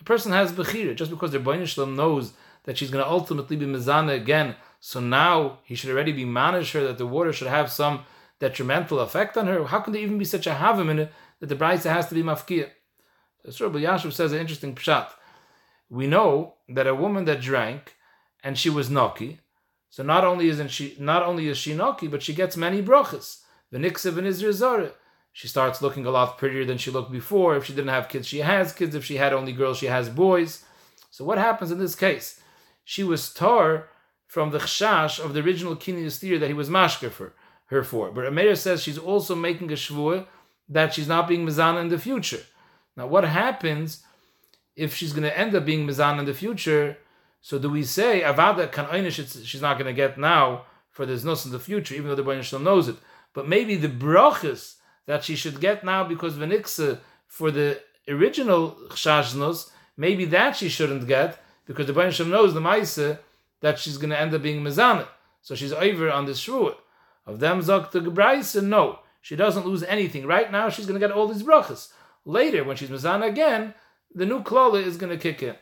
A 0.00 0.04
person 0.04 0.32
has 0.32 0.52
bechira 0.52 0.96
just 0.96 1.10
because 1.10 1.32
the 1.32 1.38
Bainishlam 1.38 1.94
knows 1.94 2.32
that 2.64 2.78
she's 2.78 2.90
going 2.90 3.04
to 3.04 3.10
ultimately 3.10 3.56
be 3.56 3.66
mezana 3.66 4.14
again. 4.14 4.56
So 4.80 5.00
now 5.00 5.58
he 5.64 5.74
should 5.74 5.90
already 5.90 6.12
be 6.12 6.24
manish 6.24 6.72
her 6.72 6.86
that 6.86 6.98
the 6.98 7.06
water 7.06 7.32
should 7.32 7.48
have 7.48 7.70
some 7.70 8.04
detrimental 8.38 9.00
effect 9.00 9.36
on 9.36 9.46
her? 9.46 9.64
How 9.64 9.80
can 9.80 9.92
there 9.92 10.02
even 10.02 10.18
be 10.18 10.24
such 10.24 10.46
a 10.46 10.52
havim 10.52 10.90
in 10.90 10.98
it 11.00 11.12
that 11.40 11.48
the 11.48 11.56
brisa 11.56 11.90
has 11.90 12.08
to 12.08 12.14
be 12.14 12.22
mafkia? 12.22 12.70
So 13.50 13.66
Rabbi 13.66 13.80
Yashuv 13.80 14.12
says 14.12 14.32
an 14.32 14.40
interesting 14.40 14.74
pshat. 14.74 15.08
We 15.90 16.06
know 16.06 16.54
that 16.68 16.86
a 16.86 16.94
woman 16.94 17.24
that 17.24 17.40
drank 17.40 17.96
and 18.44 18.58
she 18.58 18.70
was 18.70 18.88
noki, 18.88 19.38
so 19.90 20.02
not 20.02 20.24
only 20.24 20.48
isn't 20.48 20.70
she 20.70 20.96
not 20.98 21.22
only 21.22 21.48
is 21.48 21.58
she 21.58 21.74
noki, 21.74 22.10
but 22.10 22.22
she 22.22 22.34
gets 22.34 22.56
many 22.56 22.82
brachas. 22.82 23.42
V'niksev 23.72 24.18
and 24.18 24.26
Israel 24.26 24.92
She 25.32 25.48
starts 25.48 25.82
looking 25.82 26.06
a 26.06 26.10
lot 26.10 26.38
prettier 26.38 26.64
than 26.64 26.78
she 26.78 26.90
looked 26.90 27.12
before. 27.12 27.56
If 27.56 27.64
she 27.66 27.74
didn't 27.74 27.96
have 27.96 28.08
kids, 28.08 28.26
she 28.26 28.38
has 28.38 28.72
kids. 28.72 28.94
If 28.94 29.04
she 29.04 29.16
had 29.16 29.32
only 29.32 29.52
girls, 29.52 29.78
she 29.78 29.86
has 29.86 30.08
boys. 30.08 30.64
So 31.10 31.24
what 31.24 31.38
happens 31.38 31.70
in 31.70 31.78
this 31.78 31.94
case? 31.94 32.40
She 32.84 33.02
was 33.02 33.32
tar 33.32 33.88
from 34.26 34.50
the 34.50 34.58
chashash 34.58 35.22
of 35.22 35.32
the 35.34 35.40
original 35.40 35.76
kinyan 35.76 36.40
that 36.40 36.48
he 36.48 36.54
was 36.54 36.70
mashker 36.70 37.10
for 37.10 37.34
her 37.66 37.82
for. 37.82 38.10
But 38.10 38.24
Rameir 38.24 38.56
says 38.56 38.82
she's 38.82 38.98
also 38.98 39.34
making 39.34 39.70
a 39.70 39.74
shvur 39.74 40.26
that 40.68 40.94
she's 40.94 41.08
not 41.08 41.28
being 41.28 41.46
mizana 41.46 41.80
in 41.80 41.88
the 41.88 41.98
future. 41.98 42.42
Now, 42.96 43.06
what 43.06 43.24
happens 43.24 44.02
if 44.76 44.94
she's 44.94 45.12
going 45.12 45.22
to 45.22 45.38
end 45.38 45.54
up 45.54 45.64
being 45.64 45.86
mizana 45.86 46.20
in 46.20 46.24
the 46.26 46.34
future? 46.34 46.98
So 47.40 47.58
do 47.58 47.70
we 47.70 47.84
say 47.84 48.22
avada 48.22 48.70
kan 48.70 48.86
she's 49.10 49.62
not 49.62 49.78
going 49.78 49.86
to 49.86 49.92
get 49.92 50.18
now 50.18 50.64
for 50.90 51.06
this 51.06 51.24
nus 51.24 51.44
in 51.44 51.52
the 51.52 51.58
future, 51.58 51.94
even 51.94 52.08
though 52.08 52.14
the 52.14 52.22
Bayan 52.22 52.44
knows 52.64 52.88
it. 52.88 52.96
But 53.32 53.48
maybe 53.48 53.76
the 53.76 53.88
brachas 53.88 54.76
that 55.06 55.24
she 55.24 55.36
should 55.36 55.60
get 55.60 55.84
now 55.84 56.04
because 56.04 56.34
v'niksa 56.34 56.98
for 57.26 57.50
the 57.50 57.80
original 58.08 58.76
chashnos, 58.90 59.70
maybe 59.96 60.24
that 60.26 60.56
she 60.56 60.68
shouldn't 60.68 61.06
get 61.06 61.40
because 61.66 61.86
the 61.86 61.92
Bayan 61.92 62.30
knows 62.30 62.54
the 62.54 62.60
ma'isa 62.60 63.18
that 63.60 63.78
she's 63.78 63.98
going 63.98 64.10
to 64.10 64.18
end 64.18 64.34
up 64.34 64.42
being 64.42 64.62
mizana. 64.62 65.06
So 65.42 65.54
she's 65.54 65.72
over 65.72 66.10
on 66.10 66.26
this 66.26 66.40
shvur. 66.44 66.74
Of 67.26 67.40
them 67.40 67.60
zok 67.60 67.90
to 67.90 68.00
Gebraisa, 68.00 68.62
no. 68.62 69.00
She 69.20 69.36
doesn't 69.36 69.66
lose 69.66 69.82
anything. 69.82 70.26
Right 70.26 70.50
now, 70.50 70.70
she's 70.70 70.86
going 70.86 70.98
to 70.98 71.06
get 71.06 71.14
all 71.14 71.28
these 71.28 71.42
brachas. 71.42 71.92
Later, 72.24 72.64
when 72.64 72.76
she's 72.76 72.88
Mizana 72.88 73.26
again, 73.26 73.74
the 74.14 74.24
new 74.24 74.42
klola 74.42 74.82
is 74.82 74.96
going 74.96 75.10
to 75.10 75.22
kick 75.22 75.42
in. 75.42 75.54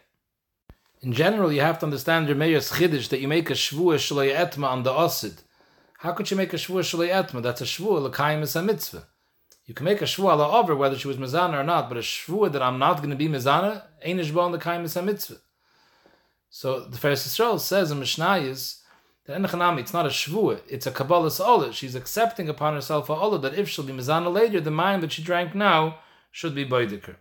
In 1.03 1.13
general, 1.13 1.53
you 1.53 1.61
have 1.61 1.79
to 1.81 1.87
understand 1.87 2.27
your 2.27 2.37
mayor's 2.37 2.73
chiddush 2.73 3.09
that 3.11 3.21
you 3.21 3.29
make 3.29 3.51
a 3.51 3.55
shvuah 3.55 3.97
shalay 3.97 4.35
etma 4.35 4.69
on 4.69 4.83
the 4.83 4.91
osid. 4.91 5.43
How 5.99 6.13
could 6.13 6.31
you 6.31 6.37
make 6.37 6.53
a 6.53 6.57
shvua 6.57 6.81
shalei 6.81 7.11
etma? 7.11 7.43
That's 7.43 7.61
a 7.61 7.65
shvua 7.65 8.03
l'kayim 8.03 8.43
is 8.43 8.57
a 8.57 8.63
mitzvah. 8.63 9.07
You 9.67 9.75
can 9.75 9.85
make 9.85 10.01
a 10.01 10.05
shvua 10.07 10.33
ala 10.33 10.59
over 10.59 10.75
whether 10.75 10.97
she 10.97 11.09
was 11.09 11.19
mizana 11.19 11.61
or 11.61 11.65
not, 11.65 11.89
but 11.89 11.99
a 11.99 12.01
shvua 12.01 12.51
that 12.53 12.63
I'm 12.63 12.79
not 12.79 12.99
going 12.99 13.11
to 13.11 13.17
be 13.17 13.29
mizana 13.29 13.83
ain't 14.03 14.21
ishbon 14.21 14.53
l'kayim 14.53 14.85
is 14.85 14.97
a 14.97 15.03
mitzvah. 15.03 15.37
So 16.49 16.81
the 16.81 16.97
Tiferes 16.97 17.27
Yisrael 17.27 17.61
says 17.61 17.91
in 17.91 18.01
Mishnayis 18.01 18.81
that 19.27 19.37
in 19.37 19.43
Chanami 19.43 19.81
it's 19.81 19.93
not 19.93 20.07
a 20.07 20.11
shvua, 20.11 20.61
it's 20.69 20.87
a 20.87 20.93
kabbalas 20.93 21.45
olah. 21.45 21.73
She's 21.75 21.95
accepting 21.95 22.49
upon 22.49 22.75
herself 22.75 23.11
a 23.11 23.15
olah 23.15 23.43
that 23.43 23.59
if 23.59 23.69
she'll 23.69 23.85
be 23.85 23.93
mizana 23.93 24.33
later, 24.33 24.61
the 24.61 24.73
wine 24.73 25.01
that 25.01 25.13
she 25.13 25.23
drank 25.23 25.55
now 25.55 25.99
should 26.31 26.55
be 26.55 26.65
boidiker. 26.65 27.17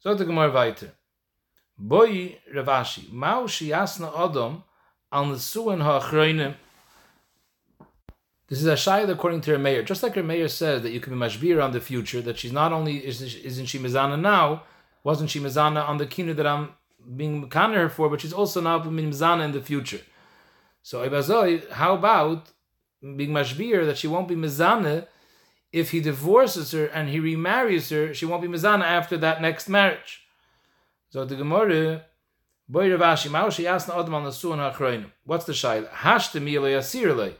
So 0.00 0.14
the 0.14 0.24
Gemara 0.24 0.52
weiter. 0.52 0.92
Boy 1.84 2.38
Rav 2.54 2.66
Ashi, 2.66 3.12
Mao 3.12 3.46
Shiasna 3.46 4.16
Adam 4.16 4.62
al 5.10 5.24
Nesuan 5.24 5.82
Ha'achroinim. 5.82 6.54
This 8.46 8.60
is 8.60 8.66
a 8.66 8.74
shayla 8.74 9.10
according 9.10 9.40
to 9.40 9.50
her 9.50 9.58
mayor. 9.58 9.82
Just 9.82 10.00
like 10.04 10.14
her 10.14 10.22
mayor 10.22 10.46
says 10.46 10.82
that 10.82 10.92
you 10.92 11.00
can 11.00 11.12
be 11.12 11.18
mashbir 11.18 11.60
on 11.60 11.72
the 11.72 11.80
future, 11.80 12.20
that 12.20 12.38
she's 12.38 12.52
not 12.52 12.72
only 12.72 13.04
isn't 13.04 13.66
she 13.66 13.80
mizana 13.80 14.20
now, 14.20 14.62
wasn't 15.02 15.28
she 15.28 15.40
mizana 15.40 15.88
on 15.88 15.96
the 15.98 16.06
kinu 16.06 16.36
that 16.36 16.46
I'm 16.46 16.68
being 17.16 17.48
mekana 17.48 17.74
her 17.74 17.88
for, 17.88 18.08
but 18.08 18.20
she's 18.20 18.32
also 18.32 18.60
now 18.60 18.78
being 18.78 19.10
mizana 19.10 19.44
in 19.44 19.50
the 19.50 19.60
future. 19.60 20.02
So 20.84 21.04
Ibazoi, 21.08 21.68
how 21.68 21.94
about 21.94 22.50
being 23.00 23.30
mashbir 23.30 23.84
that 23.86 23.98
she 23.98 24.06
won't 24.06 24.28
be 24.28 24.36
mizana 24.36 25.08
if 25.72 25.90
he 25.90 26.00
divorces 26.00 26.70
her 26.70 26.86
and 26.86 27.08
he 27.08 27.18
remarries 27.18 27.90
her, 27.90 28.14
she 28.14 28.24
won't 28.24 28.42
be 28.42 28.46
mizana 28.46 28.84
after 28.84 29.18
that 29.18 29.42
next 29.42 29.68
marriage. 29.68 30.21
So 31.12 31.26
the 31.26 31.36
Gemara, 31.36 32.06
Boy 32.66 32.90
Rav 32.90 33.00
Ashi, 33.00 33.28
Maushi 33.28 33.64
Yasna 33.64 34.24
the 34.24 34.30
Suan 34.30 34.56
HaChroinim. 34.56 35.10
What's 35.24 35.44
the 35.44 35.52
shaila? 35.52 35.90
Hashta 35.90 36.40
Mila 36.40 36.70
Yasirle. 36.70 37.34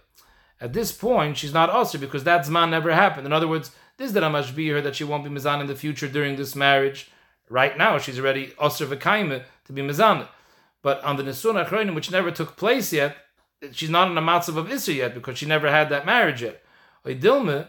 At 0.61 0.74
this 0.74 0.92
point, 0.92 1.38
she's 1.38 1.54
not 1.54 1.70
usher 1.70 1.96
because 1.96 2.24
that 2.24 2.44
zman 2.44 2.68
never 2.68 2.92
happened. 2.92 3.24
In 3.24 3.32
other 3.32 3.48
words, 3.48 3.70
this 3.96 4.08
is 4.08 4.12
that 4.12 4.54
be 4.54 4.68
her 4.68 4.82
that 4.82 4.94
she 4.94 5.04
won't 5.04 5.24
be 5.24 5.30
mizan 5.30 5.62
in 5.62 5.68
the 5.68 5.74
future 5.74 6.06
during 6.06 6.37
this 6.37 6.54
marriage. 6.54 7.11
Right 7.48 7.78
now, 7.78 7.96
she's 7.96 8.18
already 8.18 8.52
usher 8.58 8.85
v'kaime 8.85 9.42
to 9.64 9.72
be 9.72 9.80
mizan. 9.80 10.28
But 10.82 11.02
on 11.02 11.16
the 11.16 11.22
Nesun 11.22 11.66
HaChroinim, 11.66 11.94
which 11.94 12.11
never 12.11 12.30
took 12.30 12.58
place 12.58 12.92
yet, 12.92 13.16
she's 13.70 13.88
not 13.88 14.11
in 14.11 14.18
a 14.18 14.22
matzav 14.22 14.58
of 14.58 14.68
Isser 14.68 14.94
yet 14.94 15.14
because 15.14 15.38
she 15.38 15.46
never 15.46 15.70
had 15.70 15.88
that 15.88 16.04
marriage 16.04 16.42
yet. 16.42 16.62
Oidilme, 17.06 17.68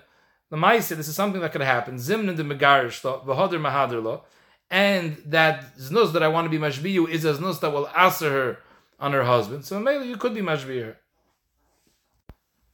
the 0.50 0.58
Maisa, 0.58 0.98
this 0.98 1.08
is 1.08 1.16
something 1.16 1.40
that 1.40 1.54
could 1.54 1.62
happen. 1.62 1.96
Zimnin 1.96 2.36
de 2.36 2.44
Megarish 2.44 3.06
lo, 3.06 3.24
v'hoder 3.26 3.62
mahader 3.62 4.04
lo, 4.04 4.24
and 4.70 5.18
that 5.26 5.78
znus 5.78 6.14
that 6.14 6.24
I 6.24 6.28
want 6.28 6.46
to 6.46 6.50
be 6.50 6.58
mashbiyu 6.58 7.10
is 7.10 7.26
a 7.26 7.34
znus 7.34 7.60
that 7.62 7.72
will 7.72 7.88
answer 7.90 8.30
her 8.30 8.60
on 9.00 9.14
her 9.14 9.24
husband. 9.24 9.66
So 9.66 9.80
maybe 9.80 10.06
you 10.06 10.18
could 10.18 10.34
be 10.34 10.42
mashbiyu. 10.42 10.96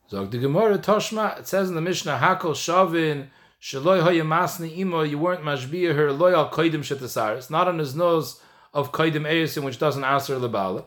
Zog 0.10 0.32
the 0.32 0.40
Gemara 0.40 0.80
Toshma, 0.80 1.40
it 1.40 1.48
says 1.48 1.70
in 1.70 1.76
the 1.76 1.82
Mishnah, 1.82 2.18
Hakol 2.20 2.56
Shavin, 2.56 3.28
Shaloi 3.62 4.02
Hoya 4.02 4.24
Masni 4.24 4.76
Imo, 4.80 5.04
you 5.04 5.20
weren't 5.20 5.44
mashbiyu 5.44 5.94
her 5.94 6.12
loyal 6.12 6.50
koidim 6.50 6.80
shetasaris, 6.80 7.52
not 7.52 7.68
on 7.68 7.78
his 7.78 7.96
nose 7.96 8.42
of 8.74 8.92
koidim 8.92 9.28
erisin, 9.30 9.64
which 9.64 9.78
doesn't 9.78 10.04
answer 10.04 10.40
the 10.40 10.50
lebala. 10.50 10.86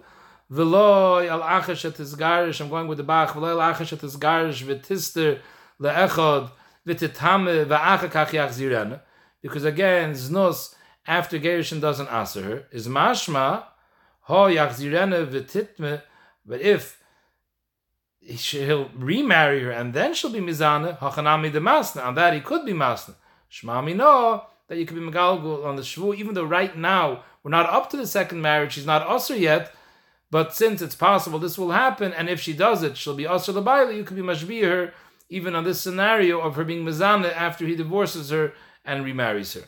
Veloy 0.51 1.29
al 1.29 1.41
achash 1.41 1.85
et 1.85 2.19
garish, 2.19 2.61
I'm 2.61 2.69
going 2.69 2.89
with 2.89 2.99
the 2.99 3.05
Bach, 3.05 3.31
Veloy 3.31 3.51
al 3.51 3.75
achash 3.75 3.93
et 3.93 4.21
garish, 4.21 4.65
v'tister 4.65 5.39
le'echod, 5.81 6.51
v'titame 6.87 7.65
v'achakach 7.65 8.31
yachzirena. 8.31 9.01
Because 9.41 9.65
again, 9.65 10.13
znos, 10.15 10.75
after 11.07 11.39
Gerushin 11.39 11.81
doesn't 11.81 12.09
answer 12.09 12.43
her, 12.43 12.65
is 12.71 12.89
mashma, 12.89 13.65
ho 14.21 14.47
yachzirena 14.47 15.27
v'titme, 15.27 16.03
but 16.47 16.61
if 16.61 17.03
he'll 18.21 18.89
remarry 18.95 19.63
her 19.63 19.71
and 19.71 19.95
then 19.95 20.15
she'll 20.15 20.31
be 20.31 20.41
mizana, 20.41 20.99
hachanami 20.99 21.53
de 21.53 21.61
masna, 21.61 22.05
on 22.05 22.15
that 22.15 22.35
he 22.35 22.41
could 22.41 22.65
be 22.65 22.73
masna. 22.73 23.15
Shmami 23.51 23.97
no, 23.97 24.45
that 24.69 24.79
you 24.79 24.87
could 24.87 24.97
be 24.97 25.03
megalgul 25.03 25.65
on 25.67 25.77
the 25.77 25.83
shvu, 25.83 26.15
even 26.15 26.35
though 26.35 26.45
right 26.45 26.77
now 26.77 27.25
we're 27.43 27.51
not 27.51 27.69
up 27.69 27.91
to 27.91 27.97
the 27.97 28.07
second 28.07 28.41
marriage, 28.41 28.73
she's 28.73 28.87
not 28.87 29.07
usher 29.07 29.37
yet, 29.37 29.75
but 30.31 30.55
since 30.55 30.81
it's 30.81 30.95
possible 30.95 31.39
this 31.39 31.59
will 31.59 31.73
happen, 31.73 32.13
and 32.13 32.29
if 32.31 32.41
she 32.41 32.53
does 32.53 32.83
it, 32.83 32.97
she'll 32.97 33.17
be 33.17 33.27
usher 33.27 33.53
the 33.53 33.91
you 33.93 34.05
could 34.05 34.17
be 34.17 34.23
mashbi 34.23 34.63
her, 34.63 34.95
even 35.29 35.55
on 35.57 35.65
this 35.65 35.81
scenario 35.81 36.41
of 36.41 36.55
her 36.55 36.65
being 36.65 36.85
mizana 36.85 37.35
after 37.35 37.67
he 37.67 37.75
divorces 37.75 38.31
her 38.31 38.53
and 38.85 39.05
remarries 39.05 39.55
her. 39.55 39.65